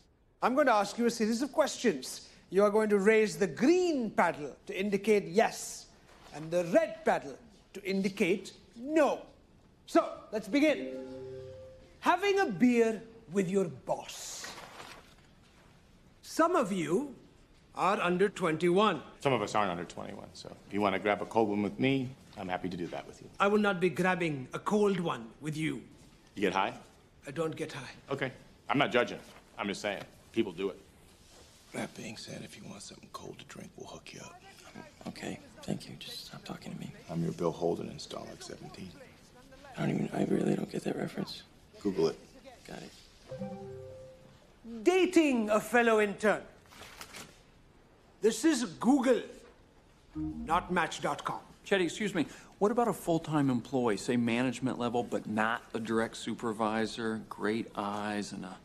I'm 0.41 0.55
going 0.55 0.67
to 0.67 0.73
ask 0.73 0.97
you 0.97 1.05
a 1.05 1.11
series 1.11 1.41
of 1.41 1.51
questions. 1.51 2.29
You 2.49 2.63
are 2.63 2.69
going 2.69 2.89
to 2.89 2.99
raise 2.99 3.37
the 3.37 3.47
green 3.47 4.09
paddle 4.11 4.55
to 4.67 4.79
indicate 4.79 5.25
yes, 5.25 5.85
and 6.35 6.51
the 6.51 6.65
red 6.65 7.05
paddle 7.05 7.37
to 7.73 7.83
indicate 7.83 8.51
no. 8.75 9.21
So, 9.85 10.09
let's 10.31 10.47
begin. 10.47 10.89
Having 11.99 12.39
a 12.39 12.45
beer 12.47 13.01
with 13.31 13.49
your 13.49 13.65
boss. 13.65 14.51
Some 16.21 16.55
of 16.55 16.71
you 16.71 17.15
are 17.75 17.99
under 17.99 18.29
21. 18.29 19.01
Some 19.19 19.33
of 19.33 19.41
us 19.41 19.55
aren't 19.55 19.71
under 19.71 19.83
21, 19.83 20.27
so 20.33 20.55
if 20.67 20.73
you 20.73 20.81
want 20.81 20.93
to 20.93 20.99
grab 20.99 21.21
a 21.21 21.25
cold 21.25 21.49
one 21.49 21.63
with 21.63 21.79
me, 21.79 22.09
I'm 22.37 22.47
happy 22.47 22.69
to 22.69 22.77
do 22.77 22.87
that 22.87 23.05
with 23.07 23.21
you. 23.21 23.29
I 23.39 23.47
will 23.47 23.59
not 23.59 23.79
be 23.79 23.89
grabbing 23.89 24.47
a 24.53 24.59
cold 24.59 24.99
one 24.99 25.27
with 25.41 25.55
you. 25.55 25.81
You 26.35 26.41
get 26.41 26.53
high? 26.53 26.73
I 27.27 27.31
don't 27.31 27.55
get 27.55 27.71
high. 27.71 27.91
Okay. 28.09 28.31
I'm 28.69 28.77
not 28.77 28.91
judging. 28.91 29.19
I'm 29.57 29.67
just 29.67 29.81
saying, 29.81 30.03
people 30.31 30.51
do 30.51 30.69
it. 30.69 30.79
That 31.73 31.93
being 31.95 32.17
said, 32.17 32.41
if 32.43 32.57
you 32.57 32.63
want 32.69 32.81
something 32.81 33.09
cold 33.13 33.39
to 33.39 33.45
drink, 33.45 33.69
we'll 33.77 33.87
hook 33.87 34.13
you 34.13 34.21
up. 34.21 34.39
Okay, 35.07 35.39
thank 35.63 35.87
you. 35.87 35.95
Just 35.99 36.27
stop 36.27 36.43
talking 36.45 36.73
to 36.73 36.79
me. 36.79 36.91
I'm 37.09 37.23
your 37.23 37.33
Bill 37.33 37.51
Holden 37.51 37.89
in 37.89 37.97
Stalag 37.97 38.41
17. 38.41 38.89
I 39.77 39.81
don't 39.81 39.89
even. 39.89 40.09
I 40.13 40.23
really 40.25 40.55
don't 40.55 40.71
get 40.71 40.83
that 40.83 40.95
reference. 40.95 41.43
Google 41.81 42.09
it. 42.09 42.17
Got 42.67 42.77
it. 42.77 44.83
dating 44.83 45.49
a 45.49 45.59
fellow 45.59 45.99
intern. 45.99 46.41
This 48.21 48.45
is 48.45 48.63
Google, 48.63 49.21
not 50.15 50.71
Match.com. 50.71 51.39
Chetty, 51.65 51.83
excuse 51.83 52.13
me. 52.13 52.25
What 52.59 52.71
about 52.71 52.87
a 52.87 52.93
full-time 52.93 53.49
employee, 53.49 53.97
say 53.97 54.17
management 54.17 54.79
level, 54.79 55.03
but 55.03 55.27
not 55.27 55.63
a 55.73 55.79
direct 55.79 56.17
supervisor? 56.17 57.21
Great 57.29 57.67
eyes 57.75 58.31
and 58.31 58.45
a 58.45 58.57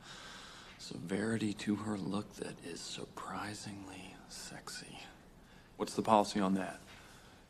severity 0.78 1.52
to 1.52 1.76
her 1.76 1.96
look 1.96 2.32
that 2.36 2.54
is 2.64 2.80
surprisingly 2.80 4.14
sexy. 4.28 4.98
What's 5.76 5.94
the 5.94 6.02
policy 6.02 6.40
on 6.40 6.54
that? 6.54 6.80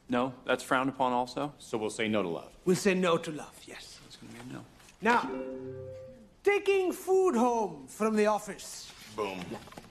No, 0.08 0.32
that's 0.46 0.62
frowned 0.62 0.88
upon 0.88 1.12
also. 1.12 1.52
So 1.58 1.76
we'll 1.76 1.90
say 1.90 2.08
no 2.08 2.22
to 2.22 2.28
love. 2.28 2.50
We'll 2.64 2.76
say 2.76 2.94
no 2.94 3.16
to 3.18 3.30
love, 3.30 3.54
yes. 3.66 4.00
It's 4.06 4.16
gonna 4.16 4.32
be 4.32 4.50
a 4.50 4.52
no. 4.54 4.64
Now, 5.02 5.30
taking 6.42 6.92
food 6.92 7.36
home 7.36 7.86
from 7.88 8.16
the 8.16 8.26
office. 8.26 8.90
Boom. 9.14 9.38
That's 9.38 9.52
a 9.52 9.54
yes. 9.54 9.87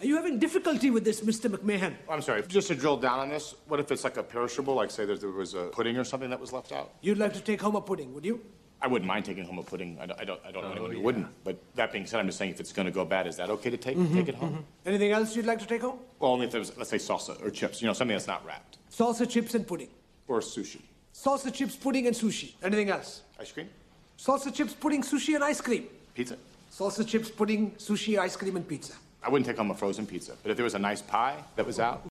Are 0.00 0.04
you 0.04 0.16
having 0.16 0.38
difficulty 0.38 0.90
with 0.90 1.04
this, 1.04 1.22
Mr. 1.22 1.48
McMahon? 1.48 1.94
Oh, 2.06 2.12
I'm 2.12 2.20
sorry, 2.20 2.42
just 2.42 2.68
to 2.68 2.74
drill 2.74 2.98
down 2.98 3.18
on 3.18 3.30
this, 3.30 3.54
what 3.66 3.80
if 3.80 3.90
it's 3.90 4.04
like 4.04 4.18
a 4.18 4.22
perishable, 4.22 4.74
like 4.74 4.90
say 4.90 5.06
there 5.06 5.16
there 5.16 5.30
was 5.30 5.54
a 5.54 5.70
pudding 5.72 5.96
or 5.96 6.04
something 6.04 6.28
that 6.28 6.38
was 6.38 6.52
left 6.52 6.70
out? 6.70 6.92
You'd 7.00 7.16
like 7.16 7.32
to 7.32 7.40
take 7.40 7.62
home 7.62 7.76
a 7.76 7.80
pudding, 7.80 8.12
would 8.12 8.24
you? 8.24 8.40
I 8.82 8.88
wouldn't 8.88 9.08
mind 9.08 9.24
taking 9.24 9.44
home 9.44 9.58
a 9.58 9.62
pudding. 9.62 9.96
I 9.98 10.04
don't, 10.04 10.20
I 10.20 10.24
don't, 10.24 10.40
I 10.46 10.50
don't 10.50 10.64
know 10.64 10.72
anyone 10.72 10.92
who 10.92 11.00
wouldn't. 11.00 11.28
But 11.44 11.56
that 11.76 11.92
being 11.92 12.04
said, 12.04 12.20
I'm 12.20 12.26
just 12.26 12.36
saying 12.36 12.50
if 12.50 12.60
it's 12.60 12.74
going 12.74 12.84
to 12.84 12.92
go 12.92 13.06
bad, 13.06 13.26
is 13.26 13.36
that 13.36 13.48
okay 13.48 13.70
to 13.70 13.78
take, 13.78 13.96
mm-hmm, 13.96 14.14
take 14.14 14.28
it 14.28 14.34
home? 14.34 14.50
Mm-hmm. 14.50 14.88
Anything 14.88 15.12
else 15.12 15.34
you'd 15.34 15.46
like 15.46 15.60
to 15.60 15.66
take 15.66 15.80
home? 15.80 15.98
Well, 16.18 16.32
only 16.32 16.44
if 16.44 16.52
there 16.52 16.60
was, 16.60 16.76
let's 16.76 16.90
say, 16.90 16.98
salsa 16.98 17.42
or 17.42 17.50
chips, 17.50 17.80
you 17.80 17.86
know, 17.86 17.94
something 17.94 18.14
that's 18.14 18.26
not 18.26 18.44
wrapped. 18.44 18.76
Salsa 18.92 19.28
chips 19.28 19.54
and 19.54 19.66
pudding. 19.66 19.88
Or 20.28 20.40
sushi. 20.40 20.82
Salsa 21.14 21.50
chips, 21.52 21.74
pudding, 21.74 22.06
and 22.06 22.14
sushi. 22.14 22.52
Anything 22.62 22.90
else? 22.90 23.22
Ice 23.40 23.50
cream? 23.50 23.70
Salsa 24.18 24.52
chips, 24.52 24.74
pudding, 24.74 25.02
sushi, 25.02 25.34
and 25.36 25.42
ice 25.42 25.62
cream. 25.62 25.86
Pizza? 26.14 26.36
Salsa 26.70 27.06
chips, 27.06 27.30
pudding, 27.30 27.70
sushi, 27.78 28.18
ice 28.18 28.36
cream, 28.36 28.56
and 28.56 28.68
pizza. 28.68 28.92
I 29.26 29.28
wouldn't 29.28 29.46
take 29.46 29.56
home 29.56 29.72
a 29.72 29.74
frozen 29.74 30.06
pizza, 30.06 30.34
but 30.42 30.50
if 30.50 30.56
there 30.56 30.64
was 30.64 30.74
a 30.74 30.78
nice 30.78 31.02
pie 31.02 31.42
that 31.56 31.66
was 31.66 31.80
out, 31.80 32.06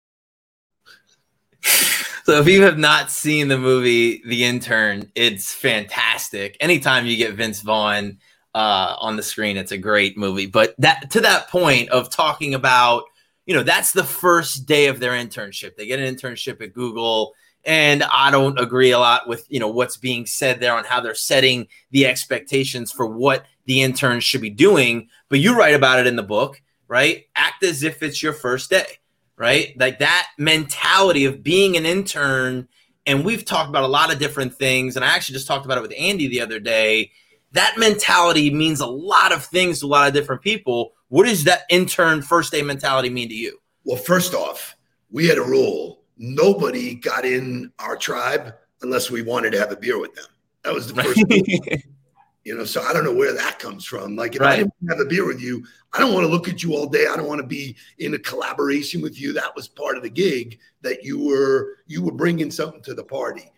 So 2.26 2.40
if 2.40 2.48
you 2.48 2.64
have 2.64 2.80
not 2.80 3.12
seen 3.12 3.50
the 3.50 3.58
movie 3.58 4.24
The 4.26 4.46
Intern, 4.46 5.12
it's 5.14 5.54
fantastic. 5.54 6.58
Anytime 6.60 7.06
you 7.06 7.18
get 7.18 7.36
Vince 7.36 7.62
Vaughn 7.62 8.18
uh, 8.56 8.96
on 8.98 9.16
the 9.16 9.22
screen, 9.22 9.58
it's 9.58 9.72
a 9.72 9.78
great 9.78 10.18
movie. 10.18 10.48
But 10.48 10.74
that 10.80 11.12
to 11.12 11.22
that 11.22 11.50
point 11.50 11.90
of 11.90 12.10
talking 12.10 12.56
about, 12.56 13.04
you 13.46 13.54
know, 13.54 13.62
that's 13.62 13.92
the 13.92 14.04
first 14.04 14.66
day 14.66 14.88
of 14.88 15.00
their 15.00 15.12
internship. 15.12 15.76
They 15.76 15.86
get 15.86 16.00
an 16.00 16.16
internship 16.16 16.64
at 16.64 16.74
Google, 16.74 17.34
and 17.64 18.02
I 18.02 18.32
don't 18.32 18.60
agree 18.60 18.90
a 18.90 18.98
lot 18.98 19.28
with 19.28 19.46
you 19.48 19.60
know 19.60 19.70
what's 19.70 19.98
being 19.98 20.26
said 20.26 20.60
there 20.60 20.76
on 20.76 20.84
how 20.84 21.02
they're 21.02 21.14
setting 21.14 21.68
the 21.92 22.08
expectations 22.08 22.92
for 22.92 23.06
what 23.06 23.46
the 23.66 23.84
interns 23.84 24.24
should 24.24 24.42
be 24.42 24.50
doing. 24.50 25.10
But 25.30 25.42
you 25.42 25.56
write 25.56 25.76
about 25.76 26.00
it 26.00 26.08
in 26.08 26.16
the 26.16 26.24
book, 26.24 26.60
right? 26.96 27.26
Act 27.36 27.64
as 27.64 27.84
if 27.84 28.02
it's 28.02 28.24
your 28.24 28.34
first 28.34 28.70
day 28.70 29.00
right? 29.38 29.78
Like 29.78 30.00
that 30.00 30.28
mentality 30.38 31.26
of 31.26 31.44
being 31.44 31.78
an 31.78 31.86
intern. 31.86 32.68
And 33.06 33.26
we've 33.26 33.46
talked 33.46 33.70
about 33.70 33.84
a 33.84 33.88
lot 33.88 34.12
of 34.12 34.20
different 34.20 34.56
things. 34.56 34.96
And 34.96 35.04
I 35.06 35.10
actually 35.10 35.34
just 35.34 35.48
talked 35.48 35.66
about 35.66 35.78
it 35.78 35.82
with 35.82 35.94
Andy 35.98 36.28
the 36.28 36.42
other 36.42 36.60
day. 36.60 37.12
That 37.52 37.76
mentality 37.78 38.54
means 38.54 38.80
a 38.80 38.88
lot 38.88 39.32
of 39.32 39.46
things 39.46 39.80
to 39.80 39.86
a 39.86 39.88
lot 39.88 40.08
of 40.08 40.14
different 40.14 40.42
people. 40.42 40.94
What 41.10 41.26
does 41.26 41.44
that 41.46 41.64
intern 41.70 42.22
first 42.22 42.52
day 42.52 42.62
mentality 42.62 43.10
mean 43.10 43.30
to 43.30 43.36
you? 43.36 43.60
Well, 43.84 43.98
first 43.98 44.34
off, 44.34 44.76
we 45.12 45.28
had 45.28 45.38
a 45.38 45.44
rule: 45.44 46.02
nobody 46.18 46.96
got 46.96 47.24
in 47.24 47.72
our 47.80 47.96
tribe 47.96 48.56
unless 48.82 49.12
we 49.12 49.22
wanted 49.22 49.52
to 49.52 49.60
have 49.60 49.72
a 49.72 49.78
beer 49.78 50.00
with 50.00 50.16
them. 50.16 50.26
That 50.64 50.74
was 50.74 50.92
the 50.92 51.02
first 51.02 51.24
rule. 51.30 51.95
You 52.46 52.56
know, 52.56 52.64
so 52.64 52.84
I 52.84 52.94
don't 52.94 53.04
know 53.04 53.14
where 53.14 53.34
that 53.34 53.58
comes 53.58 53.86
from. 53.86 54.16
Like, 54.16 54.36
if 54.36 54.42
I 54.44 54.58
didn't 54.58 54.74
have 54.88 55.00
a 55.00 55.06
beer 55.06 55.26
with 55.26 55.42
you, 55.42 55.66
I 55.94 56.00
don't 56.00 56.14
want 56.14 56.26
to 56.26 56.32
look 56.32 56.48
at 56.48 56.62
you 56.62 56.76
all 56.76 56.86
day. 56.86 57.08
I 57.08 57.16
don't 57.16 57.28
want 57.28 57.42
to 57.42 57.48
be 57.48 57.76
in 57.98 58.14
a 58.14 58.20
collaboration 58.20 59.02
with 59.02 59.20
you. 59.20 59.34
That 59.34 59.56
was 59.56 59.68
part 59.68 59.98
of 59.98 60.04
the 60.04 60.12
gig 60.12 60.60
that 60.82 61.04
you 61.04 61.20
were 61.20 61.78
you 61.88 62.04
were 62.04 62.12
bringing 62.12 62.52
something 62.52 62.84
to 62.84 62.94
the 62.94 63.04
party. 63.04 63.52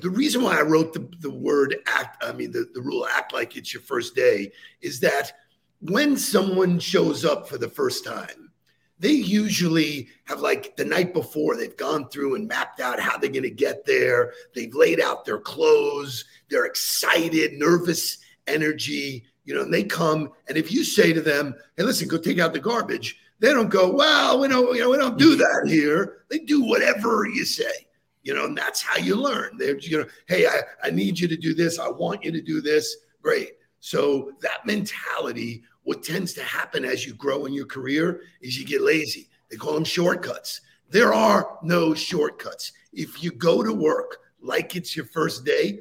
The 0.00 0.08
reason 0.08 0.42
why 0.44 0.56
I 0.56 0.62
wrote 0.62 0.92
the, 0.92 1.08
the 1.18 1.32
word 1.32 1.74
act, 1.88 2.22
I 2.22 2.30
mean, 2.30 2.52
the, 2.52 2.68
the 2.72 2.80
rule 2.80 3.08
act 3.12 3.32
like 3.32 3.56
it's 3.56 3.74
your 3.74 3.82
first 3.82 4.14
day, 4.14 4.52
is 4.80 5.00
that 5.00 5.32
when 5.80 6.16
someone 6.16 6.78
shows 6.78 7.24
up 7.24 7.48
for 7.48 7.58
the 7.58 7.68
first 7.68 8.04
time, 8.04 8.52
they 9.00 9.10
usually 9.10 10.08
have 10.26 10.40
like 10.40 10.76
the 10.76 10.84
night 10.84 11.12
before 11.12 11.56
they've 11.56 11.76
gone 11.76 12.08
through 12.08 12.36
and 12.36 12.46
mapped 12.46 12.78
out 12.78 13.00
how 13.00 13.18
they're 13.18 13.30
going 13.30 13.42
to 13.42 13.50
get 13.50 13.84
there. 13.84 14.32
They've 14.54 14.74
laid 14.74 15.00
out 15.00 15.24
their 15.24 15.40
clothes. 15.40 16.24
They're 16.48 16.66
excited, 16.66 17.54
nervous 17.54 18.18
energy, 18.48 19.24
you 19.44 19.54
know, 19.54 19.62
and 19.62 19.72
they 19.72 19.84
come. 19.84 20.30
And 20.48 20.56
if 20.58 20.72
you 20.72 20.84
say 20.84 21.12
to 21.12 21.20
them, 21.20 21.54
hey, 21.76 21.84
listen, 21.84 22.08
go 22.08 22.18
take 22.18 22.38
out 22.38 22.52
the 22.52 22.60
garbage, 22.60 23.18
they 23.40 23.52
don't 23.52 23.68
go, 23.70 23.90
well, 23.90 24.40
we 24.40 24.48
don't, 24.48 24.74
you 24.74 24.82
know, 24.82 24.90
we 24.90 24.96
don't 24.96 25.18
do 25.18 25.36
mm-hmm. 25.36 25.40
that 25.40 25.70
here. 25.70 26.24
They 26.28 26.38
do 26.40 26.64
whatever 26.64 27.26
you 27.26 27.44
say, 27.44 27.86
you 28.22 28.34
know, 28.34 28.46
and 28.46 28.56
that's 28.56 28.82
how 28.82 28.96
you 28.96 29.14
learn. 29.14 29.56
They're, 29.56 29.78
you 29.78 29.98
know, 29.98 30.06
hey, 30.26 30.46
I, 30.46 30.60
I 30.84 30.90
need 30.90 31.18
you 31.18 31.28
to 31.28 31.36
do 31.36 31.54
this. 31.54 31.78
I 31.78 31.88
want 31.88 32.24
you 32.24 32.32
to 32.32 32.42
do 32.42 32.60
this. 32.60 32.96
Great. 33.22 33.52
So 33.80 34.32
that 34.42 34.66
mentality, 34.66 35.62
what 35.84 36.02
tends 36.02 36.34
to 36.34 36.42
happen 36.42 36.84
as 36.84 37.06
you 37.06 37.14
grow 37.14 37.46
in 37.46 37.52
your 37.52 37.66
career 37.66 38.22
is 38.40 38.58
you 38.58 38.66
get 38.66 38.82
lazy. 38.82 39.28
They 39.50 39.56
call 39.56 39.74
them 39.74 39.84
shortcuts. 39.84 40.60
There 40.90 41.14
are 41.14 41.58
no 41.62 41.94
shortcuts. 41.94 42.72
If 42.92 43.22
you 43.22 43.30
go 43.30 43.62
to 43.62 43.72
work 43.72 44.18
like 44.40 44.74
it's 44.76 44.96
your 44.96 45.06
first 45.06 45.44
day, 45.44 45.80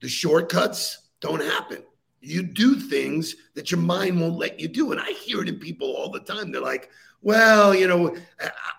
the 0.00 0.08
shortcuts 0.08 1.08
don't 1.20 1.42
happen. 1.42 1.82
You 2.20 2.42
do 2.42 2.74
things 2.76 3.34
that 3.54 3.70
your 3.70 3.80
mind 3.80 4.20
won't 4.20 4.36
let 4.36 4.60
you 4.60 4.68
do. 4.68 4.92
And 4.92 5.00
I 5.00 5.12
hear 5.12 5.42
it 5.42 5.48
in 5.48 5.58
people 5.58 5.88
all 5.88 6.10
the 6.10 6.20
time. 6.20 6.52
They're 6.52 6.60
like, 6.60 6.90
well, 7.22 7.74
you 7.74 7.86
know, 7.86 8.16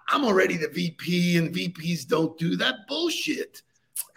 I'm 0.07 0.25
already 0.25 0.57
the 0.57 0.67
VP 0.67 1.37
and 1.37 1.53
VPs 1.53 2.07
don't 2.07 2.37
do 2.37 2.55
that 2.57 2.87
bullshit. 2.87 3.61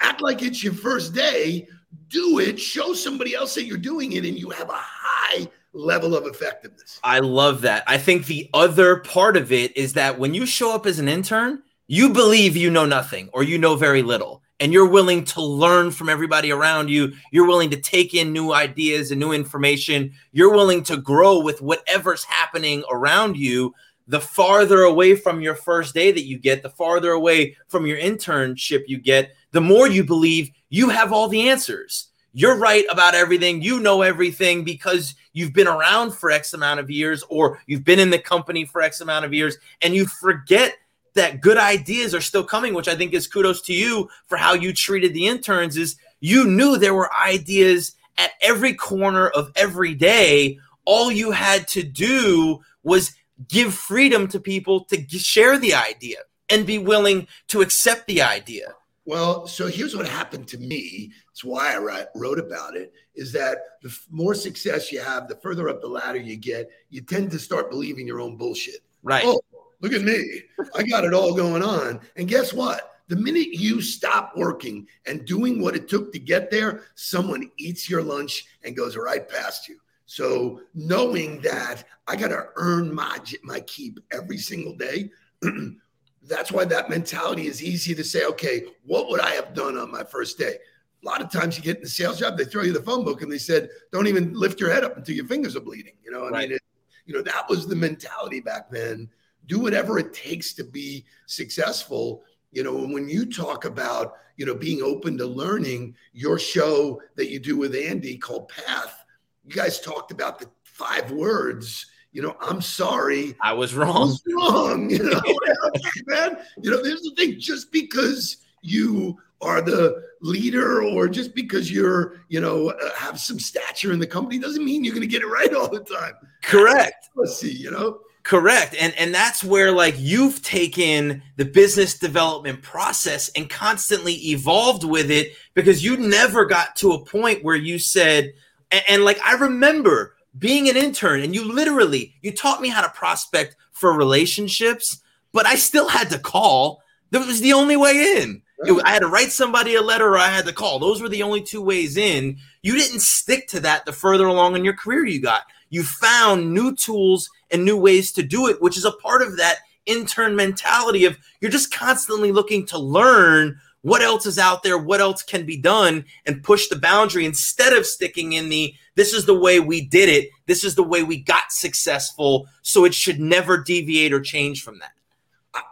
Act 0.00 0.20
like 0.20 0.42
it's 0.42 0.62
your 0.62 0.72
first 0.72 1.14
day, 1.14 1.68
do 2.08 2.38
it, 2.38 2.58
show 2.58 2.92
somebody 2.94 3.34
else 3.34 3.54
that 3.54 3.64
you're 3.64 3.78
doing 3.78 4.12
it, 4.12 4.24
and 4.24 4.38
you 4.38 4.50
have 4.50 4.68
a 4.68 4.74
high 4.74 5.48
level 5.72 6.16
of 6.16 6.26
effectiveness. 6.26 7.00
I 7.02 7.20
love 7.20 7.62
that. 7.62 7.84
I 7.86 7.98
think 7.98 8.26
the 8.26 8.48
other 8.54 8.96
part 8.96 9.36
of 9.36 9.52
it 9.52 9.76
is 9.76 9.94
that 9.94 10.18
when 10.18 10.34
you 10.34 10.46
show 10.46 10.74
up 10.74 10.86
as 10.86 10.98
an 10.98 11.08
intern, 11.08 11.62
you 11.86 12.10
believe 12.10 12.56
you 12.56 12.70
know 12.70 12.86
nothing 12.86 13.28
or 13.32 13.42
you 13.42 13.58
know 13.58 13.76
very 13.76 14.02
little. 14.02 14.42
And 14.60 14.72
you're 14.72 14.88
willing 14.88 15.24
to 15.24 15.42
learn 15.42 15.90
from 15.90 16.08
everybody 16.08 16.52
around 16.52 16.88
you, 16.88 17.12
you're 17.32 17.46
willing 17.46 17.70
to 17.70 17.80
take 17.80 18.14
in 18.14 18.32
new 18.32 18.52
ideas 18.52 19.10
and 19.10 19.20
new 19.20 19.32
information, 19.32 20.12
you're 20.32 20.52
willing 20.52 20.82
to 20.84 20.96
grow 20.96 21.40
with 21.40 21.60
whatever's 21.60 22.24
happening 22.24 22.84
around 22.90 23.36
you, 23.36 23.74
the 24.06 24.20
farther 24.20 24.82
away 24.82 25.16
from 25.16 25.40
your 25.40 25.54
first 25.54 25.94
day 25.94 26.12
that 26.12 26.24
you 26.24 26.38
get, 26.38 26.62
the 26.62 26.70
farther 26.70 27.12
away 27.12 27.56
from 27.68 27.86
your 27.86 27.98
internship 27.98 28.84
you 28.86 28.98
get, 28.98 29.34
the 29.52 29.60
more 29.60 29.88
you 29.88 30.04
believe 30.04 30.50
you 30.68 30.88
have 30.88 31.12
all 31.12 31.28
the 31.28 31.48
answers. 31.48 32.08
You're 32.36 32.58
right 32.58 32.84
about 32.90 33.14
everything. 33.14 33.62
You 33.62 33.78
know 33.78 34.02
everything 34.02 34.64
because 34.64 35.14
you've 35.32 35.52
been 35.52 35.68
around 35.68 36.12
for 36.12 36.32
X 36.32 36.52
amount 36.52 36.80
of 36.80 36.90
years 36.90 37.22
or 37.28 37.60
you've 37.66 37.84
been 37.84 38.00
in 38.00 38.10
the 38.10 38.18
company 38.18 38.64
for 38.64 38.82
X 38.82 39.00
amount 39.00 39.24
of 39.24 39.32
years 39.32 39.56
and 39.82 39.94
you 39.94 40.06
forget 40.06 40.76
that 41.14 41.40
good 41.40 41.56
ideas 41.56 42.14
are 42.14 42.20
still 42.20 42.44
coming, 42.44 42.74
which 42.74 42.88
I 42.88 42.96
think 42.96 43.14
is 43.14 43.26
kudos 43.26 43.62
to 43.62 43.72
you 43.72 44.08
for 44.26 44.36
how 44.36 44.54
you 44.54 44.72
treated 44.72 45.14
the 45.14 45.26
interns. 45.26 45.76
Is 45.76 45.96
you 46.20 46.44
knew 46.44 46.76
there 46.76 46.94
were 46.94 47.14
ideas 47.14 47.94
at 48.18 48.32
every 48.40 48.74
corner 48.74 49.28
of 49.28 49.50
every 49.56 49.94
day. 49.94 50.58
All 50.84 51.10
you 51.10 51.30
had 51.30 51.66
to 51.68 51.82
do 51.82 52.60
was 52.82 53.14
give 53.48 53.74
freedom 53.74 54.28
to 54.28 54.38
people 54.38 54.84
to 54.84 55.18
share 55.18 55.58
the 55.58 55.74
idea 55.74 56.18
and 56.50 56.66
be 56.66 56.78
willing 56.78 57.26
to 57.48 57.62
accept 57.62 58.06
the 58.06 58.22
idea. 58.22 58.74
Well, 59.06 59.46
so 59.46 59.66
here's 59.66 59.94
what 59.96 60.08
happened 60.08 60.48
to 60.48 60.58
me. 60.58 61.12
It's 61.30 61.44
why 61.44 61.74
I 61.74 62.06
wrote 62.14 62.38
about 62.38 62.76
it. 62.76 62.92
Is 63.14 63.32
that 63.32 63.58
the 63.82 63.94
more 64.10 64.34
success 64.34 64.90
you 64.90 65.00
have, 65.00 65.28
the 65.28 65.36
further 65.36 65.68
up 65.68 65.80
the 65.80 65.88
ladder 65.88 66.18
you 66.18 66.36
get, 66.36 66.70
you 66.90 67.00
tend 67.00 67.30
to 67.32 67.38
start 67.38 67.70
believing 67.70 68.06
your 68.06 68.20
own 68.20 68.36
bullshit. 68.36 68.80
Right. 69.02 69.24
Oh, 69.26 69.40
Look 69.84 69.92
at 69.92 70.00
me. 70.00 70.40
I 70.74 70.82
got 70.82 71.04
it 71.04 71.12
all 71.12 71.34
going 71.34 71.62
on. 71.62 72.00
And 72.16 72.26
guess 72.26 72.54
what? 72.54 72.96
The 73.08 73.16
minute 73.16 73.48
you 73.48 73.82
stop 73.82 74.32
working 74.34 74.88
and 75.04 75.26
doing 75.26 75.60
what 75.60 75.76
it 75.76 75.88
took 75.88 76.10
to 76.14 76.18
get 76.18 76.50
there, 76.50 76.84
someone 76.94 77.50
eats 77.58 77.90
your 77.90 78.02
lunch 78.02 78.46
and 78.62 78.74
goes 78.74 78.96
right 78.96 79.28
past 79.28 79.68
you. 79.68 79.76
So 80.06 80.62
knowing 80.72 81.42
that 81.42 81.84
I 82.08 82.16
got 82.16 82.28
to 82.28 82.46
earn 82.56 82.94
my 82.94 83.18
my 83.42 83.60
keep 83.60 84.00
every 84.10 84.38
single 84.38 84.74
day, 84.74 85.10
that's 86.22 86.50
why 86.50 86.64
that 86.64 86.88
mentality 86.88 87.46
is 87.46 87.62
easy 87.62 87.94
to 87.94 88.04
say. 88.04 88.24
Okay, 88.24 88.64
what 88.86 89.10
would 89.10 89.20
I 89.20 89.32
have 89.32 89.52
done 89.52 89.76
on 89.76 89.90
my 89.90 90.02
first 90.02 90.38
day? 90.38 90.56
A 91.02 91.06
lot 91.06 91.20
of 91.20 91.30
times 91.30 91.58
you 91.58 91.62
get 91.62 91.76
in 91.76 91.82
the 91.82 91.90
sales 91.90 92.18
job, 92.18 92.38
they 92.38 92.46
throw 92.46 92.62
you 92.62 92.72
the 92.72 92.80
phone 92.80 93.04
book 93.04 93.20
and 93.20 93.30
they 93.30 93.36
said, 93.36 93.68
"Don't 93.92 94.06
even 94.06 94.32
lift 94.32 94.60
your 94.60 94.72
head 94.72 94.82
up 94.82 94.96
until 94.96 95.14
your 95.14 95.26
fingers 95.26 95.56
are 95.56 95.60
bleeding." 95.60 95.96
You 96.02 96.10
know, 96.10 96.24
I 96.24 96.30
right. 96.30 96.48
mean, 96.48 96.56
it, 96.56 96.62
you 97.04 97.12
know 97.12 97.20
that 97.20 97.50
was 97.50 97.66
the 97.66 97.76
mentality 97.76 98.40
back 98.40 98.70
then 98.70 99.10
do 99.46 99.58
whatever 99.58 99.98
it 99.98 100.12
takes 100.12 100.52
to 100.54 100.64
be 100.64 101.04
successful. 101.26 102.24
You 102.52 102.62
know 102.62 102.78
and 102.78 102.92
when 102.94 103.08
you 103.08 103.26
talk 103.26 103.64
about 103.64 104.14
you 104.36 104.46
know 104.46 104.54
being 104.54 104.82
open 104.82 105.16
to 105.18 105.26
learning 105.26 105.94
your 106.12 106.38
show 106.38 107.00
that 107.16 107.30
you 107.30 107.38
do 107.38 107.56
with 107.56 107.74
andy 107.74 108.16
called 108.16 108.48
path 108.48 109.04
you 109.44 109.54
guys 109.54 109.80
talked 109.80 110.10
about 110.10 110.38
the 110.38 110.48
five 110.64 111.10
words 111.10 111.86
you 112.12 112.22
know 112.22 112.36
i'm 112.40 112.60
sorry. 112.60 113.34
I 113.40 113.52
was 113.52 113.74
wrong. 113.74 113.96
I 113.96 114.04
was 114.04 114.22
wrong 114.32 114.90
you 114.90 115.02
know 115.02 115.20
man. 116.06 116.38
You 116.62 116.70
know 116.70 116.82
there's 116.82 117.02
the 117.02 117.12
thing 117.16 117.38
just 117.38 117.72
because 117.72 118.38
you 118.62 119.18
are 119.40 119.60
the 119.60 120.02
leader 120.20 120.82
or 120.82 121.08
just 121.08 121.34
because 121.34 121.70
you're 121.70 122.20
you 122.28 122.40
know 122.40 122.70
uh, 122.70 122.94
have 122.94 123.18
some 123.18 123.38
stature 123.38 123.92
in 123.92 123.98
the 123.98 124.06
company 124.06 124.38
doesn't 124.38 124.64
mean 124.64 124.84
you're 124.84 124.94
going 124.94 125.06
to 125.06 125.08
get 125.08 125.22
it 125.22 125.26
right 125.26 125.52
all 125.54 125.68
the 125.68 125.80
time. 125.80 126.14
Correct. 126.42 127.10
Let's 127.16 127.36
see 127.36 127.52
you 127.52 127.70
know 127.70 127.98
Correct. 128.24 128.74
And 128.80 128.94
and 128.96 129.14
that's 129.14 129.44
where 129.44 129.70
like 129.70 129.96
you've 129.98 130.40
taken 130.42 131.22
the 131.36 131.44
business 131.44 131.98
development 131.98 132.62
process 132.62 133.28
and 133.36 133.50
constantly 133.50 134.14
evolved 134.30 134.82
with 134.82 135.10
it 135.10 135.32
because 135.52 135.84
you 135.84 135.98
never 135.98 136.46
got 136.46 136.74
to 136.76 136.92
a 136.92 137.04
point 137.04 137.44
where 137.44 137.54
you 137.54 137.78
said 137.78 138.32
and, 138.70 138.82
and 138.88 139.04
like 139.04 139.20
I 139.22 139.34
remember 139.34 140.14
being 140.38 140.70
an 140.70 140.76
intern 140.76 141.20
and 141.20 141.34
you 141.34 141.44
literally 141.44 142.14
you 142.22 142.32
taught 142.32 142.62
me 142.62 142.70
how 142.70 142.80
to 142.80 142.88
prospect 142.88 143.56
for 143.72 143.92
relationships, 143.92 145.02
but 145.32 145.44
I 145.44 145.56
still 145.56 145.88
had 145.88 146.08
to 146.10 146.18
call. 146.18 146.82
That 147.10 147.26
was 147.26 147.42
the 147.42 147.52
only 147.52 147.76
way 147.76 148.22
in. 148.22 148.40
It, 148.60 148.82
I 148.86 148.92
had 148.92 149.00
to 149.00 149.08
write 149.08 149.32
somebody 149.32 149.74
a 149.74 149.82
letter 149.82 150.08
or 150.08 150.18
I 150.18 150.28
had 150.28 150.46
to 150.46 150.52
call. 150.52 150.78
Those 150.78 151.02
were 151.02 151.10
the 151.10 151.22
only 151.22 151.42
two 151.42 151.60
ways 151.60 151.98
in. 151.98 152.38
You 152.62 152.74
didn't 152.74 153.00
stick 153.00 153.48
to 153.48 153.60
that 153.60 153.84
the 153.84 153.92
further 153.92 154.26
along 154.26 154.56
in 154.56 154.64
your 154.64 154.74
career 154.74 155.04
you 155.04 155.20
got. 155.20 155.42
You 155.68 155.82
found 155.82 156.54
new 156.54 156.74
tools 156.74 157.28
and 157.54 157.64
new 157.64 157.76
ways 157.76 158.10
to 158.10 158.22
do 158.22 158.48
it, 158.48 158.60
which 158.60 158.76
is 158.76 158.84
a 158.84 158.90
part 158.90 159.22
of 159.22 159.36
that 159.36 159.60
intern 159.86 160.34
mentality 160.34 161.04
of 161.04 161.16
you're 161.40 161.50
just 161.50 161.72
constantly 161.72 162.32
looking 162.32 162.66
to 162.66 162.78
learn 162.78 163.56
what 163.82 164.02
else 164.02 164.26
is 164.26 164.38
out 164.38 164.62
there, 164.62 164.76
what 164.76 165.00
else 165.00 165.22
can 165.22 165.46
be 165.46 165.56
done, 165.56 166.04
and 166.26 166.42
push 166.42 166.68
the 166.68 166.78
boundary 166.78 167.24
instead 167.24 167.72
of 167.72 167.86
sticking 167.86 168.32
in 168.32 168.48
the 168.48 168.74
this 168.96 169.12
is 169.12 169.24
the 169.24 169.38
way 169.38 169.60
we 169.60 169.82
did 169.82 170.08
it, 170.08 170.30
this 170.46 170.64
is 170.64 170.74
the 170.74 170.82
way 170.82 171.02
we 171.04 171.18
got 171.18 171.52
successful, 171.52 172.48
so 172.62 172.84
it 172.84 172.94
should 172.94 173.20
never 173.20 173.58
deviate 173.58 174.12
or 174.12 174.20
change 174.20 174.64
from 174.64 174.78
that. 174.80 174.92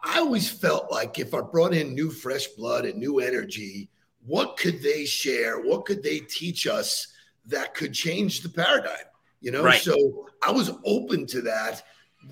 I 0.04 0.18
always 0.18 0.48
felt 0.48 0.90
like 0.92 1.18
if 1.18 1.34
I 1.34 1.40
brought 1.40 1.74
in 1.74 1.94
new 1.94 2.10
fresh 2.10 2.46
blood 2.48 2.84
and 2.84 2.98
new 2.98 3.18
energy, 3.18 3.88
what 4.24 4.56
could 4.56 4.82
they 4.82 5.04
share? 5.04 5.60
What 5.60 5.84
could 5.84 6.02
they 6.02 6.20
teach 6.20 6.68
us 6.68 7.08
that 7.46 7.74
could 7.74 7.92
change 7.92 8.42
the 8.42 8.48
paradigm? 8.48 9.06
You 9.42 9.50
know 9.50 9.62
right. 9.62 9.82
so 9.82 10.26
i 10.42 10.50
was 10.50 10.70
open 10.84 11.26
to 11.26 11.42
that 11.42 11.82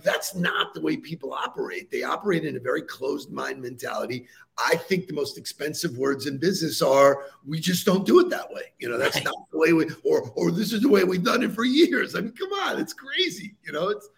that's 0.05 0.37
not 0.37 0.73
the 0.73 0.81
way 0.81 0.97
people 0.97 1.33
operate 1.33 1.91
they 1.91 2.03
operate 2.03 2.45
in 2.45 2.57
a 2.57 2.61
very 2.61 2.83
closed 2.83 3.31
mind 3.31 3.61
mentality 3.61 4.27
i 4.59 4.77
think 4.77 5.07
the 5.07 5.13
most 5.13 5.37
expensive 5.37 5.99
words 5.99 6.27
in 6.27 6.39
business 6.39 6.81
are 6.81 7.25
we 7.45 7.59
just 7.59 7.85
don't 7.85 8.07
do 8.07 8.21
it 8.21 8.31
that 8.31 8.51
way 8.53 8.63
you 8.79 8.89
know 8.89 8.97
that's 8.97 9.17
right. 9.17 9.25
not 9.25 9.35
the 9.51 9.59
way 9.59 9.73
we 9.73 9.87
or 10.05 10.31
or 10.37 10.51
this 10.51 10.73
is 10.73 10.81
the 10.81 10.89
way 10.89 11.03
we've 11.03 11.25
done 11.25 11.43
it 11.43 11.53
for 11.53 11.65
years 11.65 12.15
i 12.15 12.21
mean 12.21 12.33
come 12.33 12.53
on 12.53 12.81
it's 12.81 12.93
crazy 12.93 13.57
you 13.65 13.73
know 13.73 13.89
it's 13.89 14.09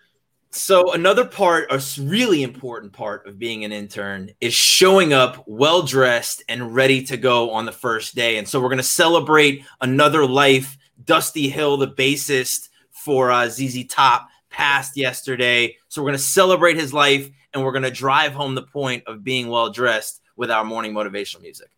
so 0.55 0.93
another 0.93 1.25
part, 1.25 1.73
a 1.73 1.83
really 2.03 2.43
important 2.43 2.93
part 2.93 3.27
of 3.27 3.39
being 3.39 3.65
an 3.65 3.73
intern 3.73 4.33
is 4.39 4.53
showing 4.53 5.15
up 5.15 5.43
well 5.47 5.83
dressed 5.83 6.45
and 6.47 6.75
ready 6.75 7.03
to 7.05 7.17
go 7.17 7.53
on 7.53 7.65
the 7.65 7.73
first 7.73 8.15
day. 8.15 8.37
And 8.37 8.47
so 8.47 8.61
we're 8.61 8.69
going 8.69 8.77
to 8.77 8.83
celebrate 8.83 9.65
another 9.81 10.27
life. 10.27 10.77
Dusty 11.05 11.49
Hill, 11.49 11.79
the 11.79 11.89
bassist, 11.89 12.69
for 13.05 13.31
uh, 13.31 13.49
ZZ 13.49 13.87
Top 13.87 14.29
passed 14.51 14.97
yesterday. 14.97 15.77
So 15.89 16.03
we're 16.03 16.11
going 16.11 16.19
to 16.19 16.25
celebrate 16.25 16.77
his 16.77 16.93
life 16.93 17.29
and 17.53 17.65
we're 17.65 17.73
going 17.73 17.83
to 17.83 17.91
drive 17.91 18.33
home 18.33 18.55
the 18.55 18.63
point 18.63 19.05
of 19.07 19.25
being 19.25 19.49
well 19.49 19.71
dressed 19.71 20.21
with 20.37 20.51
our 20.51 20.65
morning 20.65 20.93
motivational 20.93 21.43
music. 21.43 21.69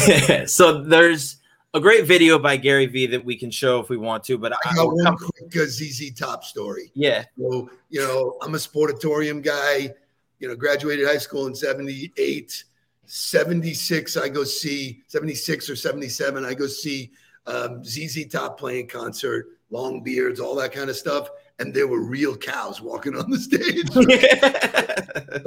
so 0.46 0.82
there's 0.82 1.36
a 1.74 1.80
great 1.80 2.06
video 2.06 2.38
by 2.38 2.56
Gary 2.56 2.86
Vee 2.86 3.06
that 3.06 3.24
we 3.24 3.36
can 3.36 3.50
show 3.50 3.80
if 3.80 3.88
we 3.88 3.96
want 3.96 4.24
to, 4.24 4.38
but 4.38 4.52
I 4.52 4.74
got 4.74 4.86
one 4.86 5.16
quick 5.16 5.56
uh, 5.56 5.66
ZZ 5.66 6.12
Top 6.12 6.44
story. 6.44 6.90
Yeah. 6.94 7.24
So, 7.38 7.70
you 7.90 8.00
know, 8.00 8.36
I'm 8.42 8.54
a 8.54 8.58
sportatorium 8.58 9.42
guy, 9.42 9.94
you 10.38 10.48
know, 10.48 10.56
graduated 10.56 11.06
high 11.06 11.18
school 11.18 11.46
in 11.46 11.54
78, 11.54 12.64
76. 13.06 14.16
I 14.16 14.28
go 14.28 14.44
see 14.44 15.02
76 15.06 15.70
or 15.70 15.76
77. 15.76 16.44
I 16.44 16.54
go 16.54 16.66
see 16.66 17.12
um, 17.46 17.84
ZZ 17.84 18.26
Top 18.26 18.58
playing 18.58 18.88
concert, 18.88 19.46
long 19.70 20.02
beards, 20.02 20.40
all 20.40 20.54
that 20.56 20.72
kind 20.72 20.90
of 20.90 20.96
stuff, 20.96 21.28
and 21.58 21.72
there 21.74 21.86
were 21.86 22.02
real 22.02 22.36
cows 22.36 22.80
walking 22.80 23.16
on 23.16 23.30
the 23.30 23.38
stage. 23.38 23.90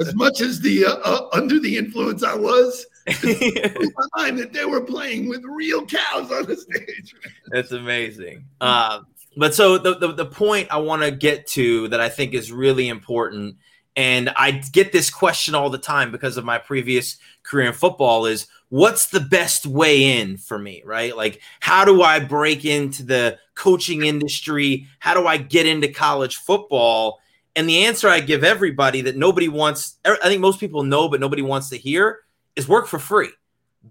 as 0.00 0.14
much 0.14 0.40
as 0.40 0.60
the 0.60 0.86
uh, 0.86 0.96
uh, 1.04 1.28
under 1.32 1.58
the 1.58 1.76
influence 1.76 2.22
I 2.22 2.34
was, 2.34 2.86
my 3.06 4.06
mind 4.16 4.38
that 4.38 4.52
they 4.52 4.64
were 4.64 4.80
playing 4.80 5.28
with 5.28 5.44
real 5.44 5.84
cows 5.86 6.30
on 6.30 6.46
the 6.46 6.56
stage. 6.56 7.14
That's 7.48 7.72
amazing. 7.72 8.46
Um, 8.60 9.06
but 9.36 9.54
so 9.54 9.78
the, 9.78 9.96
the, 9.96 10.12
the 10.12 10.26
point 10.26 10.68
I 10.70 10.78
want 10.78 11.02
to 11.02 11.10
get 11.10 11.46
to 11.48 11.88
that 11.88 12.00
I 12.00 12.08
think 12.08 12.34
is 12.34 12.52
really 12.52 12.88
important, 12.88 13.56
and 13.96 14.30
I 14.36 14.52
get 14.52 14.92
this 14.92 15.10
question 15.10 15.54
all 15.54 15.70
the 15.70 15.78
time 15.78 16.12
because 16.12 16.36
of 16.36 16.44
my 16.44 16.58
previous 16.58 17.18
career 17.42 17.68
in 17.68 17.72
football 17.72 18.26
is 18.26 18.46
what's 18.68 19.06
the 19.06 19.20
best 19.20 19.66
way 19.66 20.20
in 20.20 20.36
for 20.36 20.58
me, 20.58 20.82
right? 20.84 21.16
Like, 21.16 21.40
how 21.60 21.84
do 21.84 22.02
I 22.02 22.20
break 22.20 22.64
into 22.64 23.04
the 23.04 23.38
coaching 23.54 24.04
industry? 24.04 24.88
How 24.98 25.14
do 25.14 25.26
I 25.26 25.36
get 25.36 25.66
into 25.66 25.88
college 25.88 26.36
football? 26.36 27.20
And 27.54 27.68
the 27.68 27.84
answer 27.84 28.08
I 28.08 28.18
give 28.18 28.42
everybody 28.42 29.02
that 29.02 29.16
nobody 29.16 29.48
wants, 29.48 29.96
I 30.04 30.16
think 30.24 30.40
most 30.40 30.58
people 30.58 30.82
know, 30.82 31.08
but 31.08 31.20
nobody 31.20 31.42
wants 31.42 31.68
to 31.68 31.76
hear 31.76 32.23
is 32.56 32.68
work 32.68 32.86
for 32.86 32.98
free. 32.98 33.30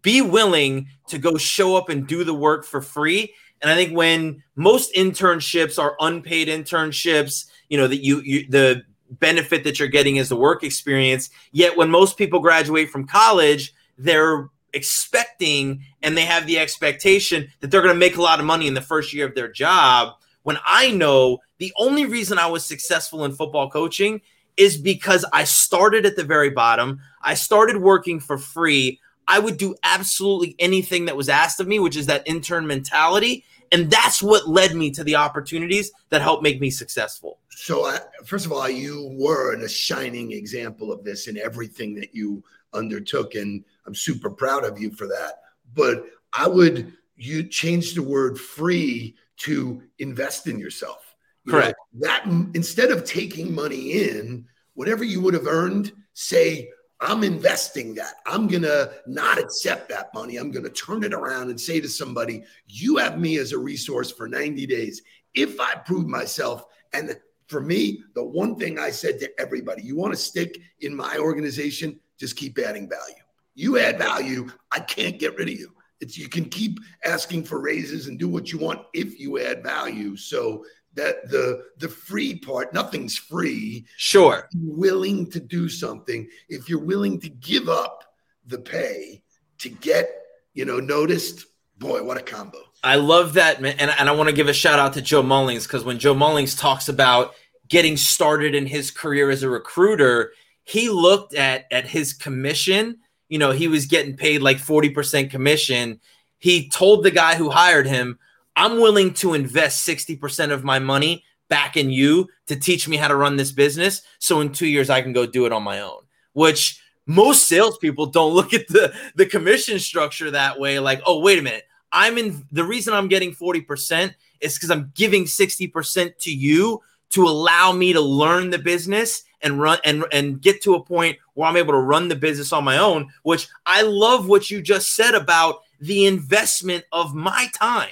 Be 0.01 0.21
willing 0.21 0.87
to 1.07 1.17
go 1.17 1.37
show 1.37 1.75
up 1.75 1.89
and 1.89 2.07
do 2.07 2.23
the 2.23 2.33
work 2.33 2.65
for 2.65 2.81
free. 2.81 3.33
And 3.61 3.71
I 3.71 3.75
think 3.75 3.95
when 3.95 4.43
most 4.55 4.93
internships 4.93 5.79
are 5.79 5.95
unpaid 5.99 6.47
internships, 6.47 7.45
you 7.69 7.77
know, 7.77 7.87
that 7.87 8.03
you, 8.03 8.19
you 8.21 8.47
the 8.49 8.83
benefit 9.09 9.63
that 9.63 9.79
you're 9.79 9.87
getting 9.87 10.17
is 10.17 10.29
the 10.29 10.35
work 10.35 10.63
experience. 10.63 11.29
Yet 11.51 11.77
when 11.77 11.89
most 11.89 12.17
people 12.17 12.39
graduate 12.39 12.89
from 12.89 13.07
college, 13.07 13.73
they're 13.97 14.49
expecting 14.73 15.83
and 16.01 16.17
they 16.17 16.25
have 16.25 16.47
the 16.47 16.59
expectation 16.59 17.47
that 17.59 17.69
they're 17.69 17.81
going 17.81 17.93
to 17.93 17.99
make 17.99 18.17
a 18.17 18.21
lot 18.21 18.39
of 18.39 18.45
money 18.45 18.67
in 18.67 18.73
the 18.73 18.81
first 18.81 19.13
year 19.13 19.27
of 19.27 19.35
their 19.35 19.51
job. 19.51 20.15
When 20.41 20.57
I 20.65 20.91
know 20.91 21.39
the 21.59 21.71
only 21.77 22.05
reason 22.05 22.37
I 22.37 22.47
was 22.47 22.65
successful 22.65 23.23
in 23.23 23.33
football 23.33 23.69
coaching 23.69 24.21
is 24.57 24.77
because 24.77 25.25
I 25.33 25.43
started 25.43 26.05
at 26.05 26.15
the 26.15 26.23
very 26.23 26.49
bottom. 26.49 26.99
I 27.21 27.33
started 27.33 27.77
working 27.77 28.19
for 28.19 28.37
free. 28.37 28.99
I 29.27 29.39
would 29.39 29.57
do 29.57 29.75
absolutely 29.83 30.55
anything 30.59 31.05
that 31.05 31.15
was 31.15 31.29
asked 31.29 31.59
of 31.59 31.67
me, 31.67 31.79
which 31.79 31.95
is 31.95 32.07
that 32.07 32.23
intern 32.25 32.67
mentality. 32.67 33.45
And 33.71 33.89
that's 33.89 34.21
what 34.21 34.47
led 34.47 34.75
me 34.75 34.91
to 34.91 35.03
the 35.03 35.15
opportunities 35.15 35.91
that 36.09 36.21
helped 36.21 36.43
make 36.43 36.59
me 36.61 36.69
successful. 36.69 37.39
So, 37.49 37.91
first 38.25 38.45
of 38.45 38.51
all, 38.51 38.69
you 38.69 39.09
were 39.13 39.55
a 39.55 39.69
shining 39.69 40.31
example 40.33 40.91
of 40.91 41.03
this 41.03 41.27
in 41.27 41.37
everything 41.37 41.95
that 41.95 42.13
you 42.13 42.43
undertook, 42.73 43.35
and 43.35 43.63
I'm 43.85 43.95
super 43.95 44.29
proud 44.29 44.63
of 44.63 44.79
you 44.79 44.91
for 44.91 45.07
that. 45.07 45.39
But 45.73 46.05
I 46.33 46.47
would 46.47 46.93
you 47.15 47.43
change 47.43 47.93
the 47.93 48.03
word 48.03 48.39
free 48.39 49.15
to 49.37 49.81
invest 49.99 50.47
in 50.47 50.59
yourself. 50.59 51.02
Correct. 51.47 51.75
Know, 51.93 52.07
that 52.07 52.25
instead 52.53 52.91
of 52.91 53.03
taking 53.03 53.53
money 53.53 54.03
in, 54.07 54.45
whatever 54.73 55.03
you 55.03 55.21
would 55.21 55.33
have 55.33 55.47
earned, 55.47 55.91
say 56.13 56.69
I'm 57.03 57.23
investing 57.23 57.95
that. 57.95 58.15
I'm 58.25 58.47
going 58.47 58.61
to 58.63 58.93
not 59.07 59.37
accept 59.37 59.89
that 59.89 60.13
money. 60.13 60.37
I'm 60.37 60.51
going 60.51 60.63
to 60.63 60.69
turn 60.69 61.03
it 61.03 61.13
around 61.13 61.49
and 61.49 61.59
say 61.59 61.81
to 61.81 61.89
somebody, 61.89 62.43
You 62.67 62.97
have 62.97 63.19
me 63.19 63.37
as 63.37 63.51
a 63.51 63.57
resource 63.57 64.09
for 64.11 64.27
90 64.27 64.65
days. 64.65 65.01
If 65.33 65.59
I 65.59 65.75
prove 65.75 66.07
myself, 66.07 66.65
and 66.93 67.17
for 67.47 67.59
me, 67.59 68.03
the 68.15 68.23
one 68.23 68.55
thing 68.55 68.79
I 68.79 68.89
said 68.89 69.19
to 69.19 69.29
everybody, 69.39 69.83
you 69.83 69.97
want 69.97 70.13
to 70.13 70.19
stick 70.19 70.59
in 70.79 70.95
my 70.95 71.17
organization, 71.17 71.99
just 72.17 72.37
keep 72.37 72.57
adding 72.57 72.87
value. 72.87 73.23
You 73.55 73.79
add 73.79 73.97
value, 73.97 74.49
I 74.71 74.79
can't 74.79 75.19
get 75.19 75.35
rid 75.35 75.49
of 75.49 75.59
you. 75.59 75.73
It's 75.99 76.17
you 76.17 76.29
can 76.29 76.45
keep 76.45 76.79
asking 77.05 77.43
for 77.43 77.59
raises 77.59 78.07
and 78.07 78.17
do 78.17 78.27
what 78.27 78.51
you 78.51 78.59
want 78.59 78.81
if 78.93 79.19
you 79.19 79.39
add 79.39 79.63
value. 79.63 80.15
So 80.15 80.65
that 80.95 81.29
the 81.29 81.65
the 81.77 81.89
free 81.89 82.35
part 82.35 82.73
nothing's 82.73 83.17
free. 83.17 83.85
Sure. 83.97 84.49
Willing 84.55 85.29
to 85.31 85.39
do 85.39 85.69
something. 85.69 86.27
If 86.49 86.69
you're 86.69 86.83
willing 86.83 87.19
to 87.21 87.29
give 87.29 87.69
up 87.69 88.03
the 88.45 88.59
pay 88.59 89.23
to 89.59 89.69
get 89.69 90.09
you 90.53 90.65
know 90.65 90.79
noticed 90.79 91.45
boy 91.77 92.03
what 92.03 92.17
a 92.17 92.21
combo. 92.21 92.59
I 92.83 92.95
love 92.95 93.33
that 93.33 93.61
man. 93.61 93.75
And, 93.79 93.91
and 93.97 94.09
i 94.09 94.11
want 94.11 94.29
to 94.29 94.35
give 94.35 94.49
a 94.49 94.53
shout 94.53 94.77
out 94.77 94.93
to 94.93 95.01
joe 95.01 95.23
mullings 95.23 95.63
because 95.63 95.85
when 95.85 95.97
joe 95.97 96.13
mullings 96.13 96.59
talks 96.59 96.89
about 96.89 97.33
getting 97.69 97.95
started 97.95 98.53
in 98.53 98.65
his 98.65 98.91
career 98.91 99.29
as 99.29 99.41
a 99.41 99.49
recruiter 99.49 100.33
he 100.63 100.89
looked 100.89 101.33
at 101.33 101.65
at 101.71 101.87
his 101.87 102.13
commission. 102.13 102.99
You 103.29 103.39
know 103.39 103.51
he 103.51 103.67
was 103.67 103.85
getting 103.85 104.15
paid 104.15 104.41
like 104.41 104.57
40% 104.57 105.29
commission. 105.29 105.99
He 106.39 106.69
told 106.69 107.03
the 107.03 107.11
guy 107.11 107.35
who 107.35 107.49
hired 107.49 107.87
him 107.87 108.19
I'm 108.55 108.79
willing 108.79 109.13
to 109.15 109.33
invest 109.33 109.87
60% 109.87 110.51
of 110.51 110.63
my 110.63 110.79
money 110.79 111.23
back 111.49 111.77
in 111.77 111.89
you 111.89 112.29
to 112.47 112.55
teach 112.55 112.87
me 112.87 112.97
how 112.97 113.07
to 113.07 113.15
run 113.15 113.35
this 113.35 113.51
business. 113.51 114.01
So 114.19 114.41
in 114.41 114.51
two 114.51 114.67
years, 114.67 114.89
I 114.89 115.01
can 115.01 115.13
go 115.13 115.25
do 115.25 115.45
it 115.45 115.51
on 115.51 115.63
my 115.63 115.81
own, 115.81 116.01
which 116.33 116.81
most 117.05 117.47
salespeople 117.47 118.07
don't 118.07 118.33
look 118.33 118.53
at 118.53 118.67
the, 118.67 118.93
the 119.15 119.25
commission 119.25 119.79
structure 119.79 120.31
that 120.31 120.59
way. 120.59 120.79
Like, 120.79 121.01
oh, 121.05 121.19
wait 121.19 121.39
a 121.39 121.41
minute. 121.41 121.63
I'm 121.91 122.17
in 122.17 122.45
the 122.51 122.63
reason 122.63 122.93
I'm 122.93 123.07
getting 123.07 123.33
40% 123.33 124.15
is 124.41 124.55
because 124.55 124.71
I'm 124.71 124.91
giving 124.95 125.25
60% 125.25 126.17
to 126.17 126.31
you 126.33 126.81
to 127.11 127.23
allow 127.23 127.71
me 127.71 127.93
to 127.93 128.01
learn 128.01 128.49
the 128.49 128.57
business 128.57 129.23
and 129.41 129.59
run 129.59 129.77
and, 129.83 130.05
and 130.11 130.41
get 130.41 130.63
to 130.63 130.73
a 130.75 130.83
point 130.83 131.17
where 131.35 131.47
I'm 131.47 131.57
able 131.57 131.73
to 131.73 131.79
run 131.79 132.07
the 132.07 132.15
business 132.15 132.51
on 132.51 132.63
my 132.63 132.77
own, 132.77 133.09
which 133.21 133.47
I 133.65 133.83
love 133.83 134.27
what 134.27 134.49
you 134.49 134.61
just 134.61 134.95
said 134.95 135.13
about 135.13 135.61
the 135.79 136.07
investment 136.07 136.85
of 136.91 137.13
my 137.13 137.47
time 137.53 137.91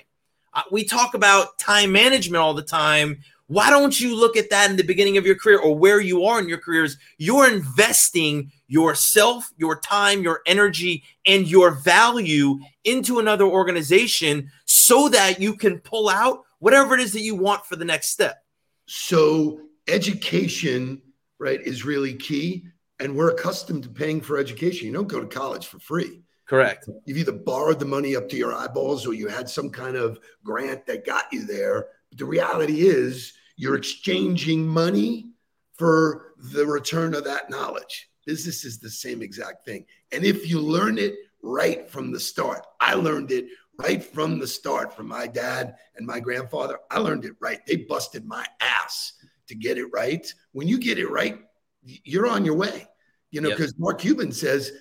we 0.71 0.83
talk 0.83 1.13
about 1.13 1.57
time 1.57 1.91
management 1.91 2.41
all 2.41 2.53
the 2.53 2.61
time. 2.61 3.19
Why 3.47 3.69
don't 3.69 3.99
you 3.99 4.17
look 4.17 4.37
at 4.37 4.49
that 4.51 4.69
in 4.69 4.77
the 4.77 4.83
beginning 4.83 5.17
of 5.17 5.25
your 5.25 5.35
career 5.35 5.59
or 5.59 5.77
where 5.77 5.99
you 5.99 6.23
are 6.23 6.39
in 6.39 6.47
your 6.47 6.57
careers? 6.57 6.97
You're 7.17 7.51
investing 7.51 8.49
yourself, 8.67 9.51
your 9.57 9.77
time, 9.81 10.23
your 10.23 10.39
energy, 10.45 11.03
and 11.25 11.45
your 11.45 11.71
value 11.71 12.59
into 12.85 13.19
another 13.19 13.43
organization 13.43 14.49
so 14.65 15.09
that 15.09 15.41
you 15.41 15.57
can 15.57 15.79
pull 15.79 16.07
out 16.07 16.43
whatever 16.59 16.95
it 16.95 17.01
is 17.01 17.11
that 17.11 17.21
you 17.21 17.35
want 17.35 17.65
for 17.65 17.75
the 17.75 17.83
next 17.83 18.11
step. 18.11 18.41
So, 18.85 19.59
education, 19.87 21.01
right, 21.37 21.59
is 21.61 21.83
really 21.83 22.13
key. 22.13 22.63
And 22.99 23.15
we're 23.15 23.31
accustomed 23.31 23.83
to 23.83 23.89
paying 23.89 24.21
for 24.21 24.37
education. 24.37 24.87
You 24.87 24.93
don't 24.93 25.07
go 25.07 25.19
to 25.19 25.27
college 25.27 25.67
for 25.67 25.79
free. 25.79 26.21
Correct. 26.51 26.89
You've 27.05 27.17
either 27.17 27.31
borrowed 27.31 27.79
the 27.79 27.85
money 27.85 28.13
up 28.13 28.27
to 28.27 28.35
your 28.35 28.53
eyeballs 28.53 29.07
or 29.07 29.13
you 29.13 29.29
had 29.29 29.47
some 29.47 29.69
kind 29.69 29.95
of 29.95 30.19
grant 30.43 30.85
that 30.85 31.05
got 31.05 31.31
you 31.31 31.45
there. 31.45 31.87
But 32.09 32.19
the 32.19 32.25
reality 32.25 32.81
is 32.81 33.31
you're 33.55 33.77
exchanging 33.77 34.67
money 34.67 35.29
for 35.75 36.33
the 36.51 36.65
return 36.65 37.13
of 37.13 37.23
that 37.23 37.49
knowledge. 37.49 38.09
Business 38.25 38.65
is 38.65 38.79
the 38.79 38.89
same 38.89 39.21
exact 39.21 39.63
thing. 39.63 39.85
And 40.11 40.25
if 40.25 40.49
you 40.49 40.59
learn 40.59 40.97
it 40.97 41.15
right 41.41 41.89
from 41.89 42.11
the 42.11 42.19
start, 42.19 42.67
I 42.81 42.95
learned 42.95 43.31
it 43.31 43.45
right 43.77 44.03
from 44.03 44.37
the 44.37 44.45
start 44.45 44.93
from 44.93 45.07
my 45.07 45.27
dad 45.27 45.75
and 45.95 46.05
my 46.05 46.19
grandfather. 46.19 46.79
I 46.91 46.99
learned 46.99 47.23
it 47.23 47.35
right. 47.39 47.65
They 47.65 47.77
busted 47.77 48.25
my 48.25 48.45
ass 48.59 49.13
to 49.47 49.55
get 49.55 49.77
it 49.77 49.87
right. 49.93 50.27
When 50.51 50.67
you 50.67 50.79
get 50.79 50.99
it 50.99 51.09
right, 51.09 51.39
you're 51.81 52.27
on 52.27 52.43
your 52.43 52.55
way. 52.55 52.89
You 53.29 53.39
know, 53.39 53.51
because 53.51 53.71
yep. 53.71 53.79
Mark 53.79 53.99
Cuban 53.99 54.33
says 54.33 54.73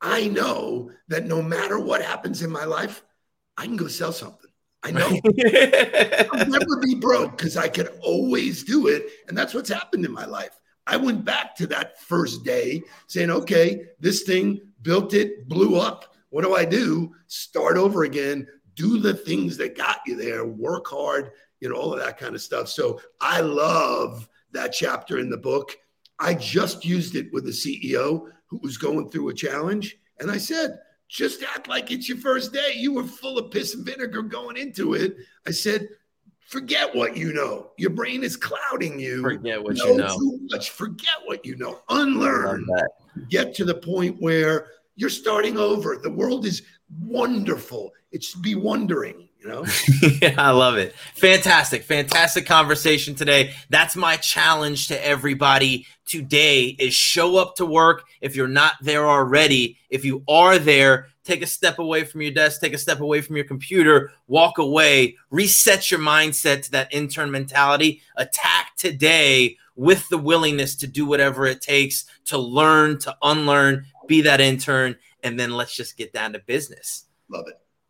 I 0.00 0.28
know 0.28 0.90
that 1.08 1.26
no 1.26 1.42
matter 1.42 1.78
what 1.78 2.02
happens 2.02 2.42
in 2.42 2.50
my 2.50 2.64
life, 2.64 3.02
I 3.56 3.64
can 3.64 3.76
go 3.76 3.88
sell 3.88 4.12
something. 4.12 4.50
I 4.82 4.92
know 4.92 5.08
I'll 6.38 6.46
never 6.46 6.80
be 6.80 6.94
broke 6.94 7.36
because 7.36 7.56
I 7.56 7.68
could 7.68 7.88
always 8.00 8.62
do 8.62 8.86
it. 8.86 9.06
And 9.26 9.36
that's 9.36 9.54
what's 9.54 9.70
happened 9.70 10.04
in 10.04 10.12
my 10.12 10.24
life. 10.24 10.58
I 10.86 10.96
went 10.96 11.24
back 11.24 11.56
to 11.56 11.66
that 11.68 12.00
first 12.00 12.44
day 12.44 12.82
saying, 13.08 13.30
okay, 13.30 13.82
this 14.00 14.22
thing 14.22 14.60
built 14.82 15.14
it, 15.14 15.48
blew 15.48 15.76
up. 15.76 16.14
What 16.30 16.44
do 16.44 16.54
I 16.54 16.64
do? 16.64 17.14
Start 17.26 17.76
over 17.76 18.04
again, 18.04 18.46
do 18.74 19.00
the 19.00 19.14
things 19.14 19.56
that 19.56 19.76
got 19.76 20.00
you 20.06 20.16
there, 20.16 20.46
work 20.46 20.86
hard, 20.86 21.32
you 21.60 21.68
know, 21.68 21.74
all 21.74 21.92
of 21.92 22.00
that 22.00 22.18
kind 22.18 22.34
of 22.34 22.40
stuff. 22.40 22.68
So 22.68 23.00
I 23.20 23.40
love 23.40 24.28
that 24.52 24.72
chapter 24.72 25.18
in 25.18 25.28
the 25.28 25.36
book. 25.36 25.76
I 26.18 26.34
just 26.34 26.84
used 26.84 27.16
it 27.16 27.32
with 27.32 27.46
a 27.46 27.50
CEO 27.50 28.30
who 28.48 28.58
was 28.58 28.76
going 28.76 29.08
through 29.10 29.28
a 29.28 29.34
challenge. 29.34 29.98
And 30.18 30.30
I 30.30 30.38
said, 30.38 30.80
just 31.08 31.42
act 31.42 31.68
like 31.68 31.90
it's 31.90 32.08
your 32.08 32.18
first 32.18 32.52
day. 32.52 32.72
You 32.76 32.92
were 32.92 33.04
full 33.04 33.38
of 33.38 33.50
piss 33.50 33.74
and 33.74 33.86
vinegar 33.86 34.22
going 34.22 34.56
into 34.56 34.94
it. 34.94 35.16
I 35.46 35.52
said, 35.52 35.88
forget 36.40 36.94
what 36.94 37.16
you 37.16 37.32
know. 37.32 37.70
Your 37.78 37.90
brain 37.90 38.24
is 38.24 38.36
clouding 38.36 38.98
you. 38.98 39.22
Forget 39.22 39.62
what 39.62 39.76
know 39.76 39.86
you 39.86 39.96
know. 39.96 40.18
Too 40.18 40.40
much. 40.50 40.70
Forget 40.70 41.16
what 41.24 41.46
you 41.46 41.56
know. 41.56 41.80
Unlearn. 41.88 42.66
Get 43.30 43.54
to 43.54 43.64
the 43.64 43.74
point 43.74 44.20
where 44.20 44.68
you're 44.96 45.10
starting 45.10 45.56
over. 45.56 45.96
The 45.96 46.10
world 46.10 46.44
is 46.44 46.62
wonderful. 47.00 47.92
It 48.10 48.22
should 48.22 48.42
be 48.42 48.54
wondering 48.54 49.27
you 49.40 49.48
know? 49.48 49.64
Yeah 50.20 50.34
i 50.38 50.50
love 50.50 50.76
it. 50.76 50.94
Fantastic 51.14 51.82
fantastic 51.82 52.46
conversation 52.46 53.14
today. 53.14 53.54
That's 53.70 53.96
my 53.96 54.16
challenge 54.16 54.88
to 54.88 55.06
everybody 55.06 55.86
today 56.06 56.76
is 56.78 56.94
show 56.94 57.36
up 57.36 57.56
to 57.56 57.66
work. 57.66 58.04
If 58.20 58.36
you're 58.36 58.48
not 58.48 58.74
there 58.80 59.06
already 59.06 59.78
if 59.90 60.04
you 60.04 60.24
are 60.28 60.58
there 60.58 61.08
take 61.28 61.42
a 61.42 61.46
step 61.46 61.78
away 61.78 62.04
from 62.04 62.22
your 62.22 62.30
desk, 62.30 62.60
take 62.60 62.72
a 62.72 62.78
step 62.78 63.00
away 63.00 63.20
from 63.20 63.36
your 63.36 63.44
computer, 63.44 64.10
walk 64.26 64.56
away, 64.56 65.14
reset 65.30 65.90
your 65.90 66.00
mindset 66.00 66.62
to 66.62 66.70
that 66.70 66.92
intern 66.92 67.30
mentality, 67.30 68.00
attack 68.16 68.74
today 68.76 69.56
with 69.76 70.08
the 70.08 70.18
willingness 70.18 70.74
to 70.74 70.86
do 70.86 71.04
whatever 71.06 71.46
it 71.46 71.60
takes 71.60 72.06
to 72.24 72.38
learn, 72.38 72.98
to 72.98 73.14
unlearn, 73.22 73.84
be 74.06 74.22
that 74.22 74.40
intern, 74.40 74.96
and 75.22 75.38
then 75.38 75.52
let's 75.52 75.76
just 75.76 75.96
get 75.96 76.12
down 76.12 76.32
to 76.32 76.38
business. 76.40 77.04
Love 77.28 77.44
it 77.46 77.60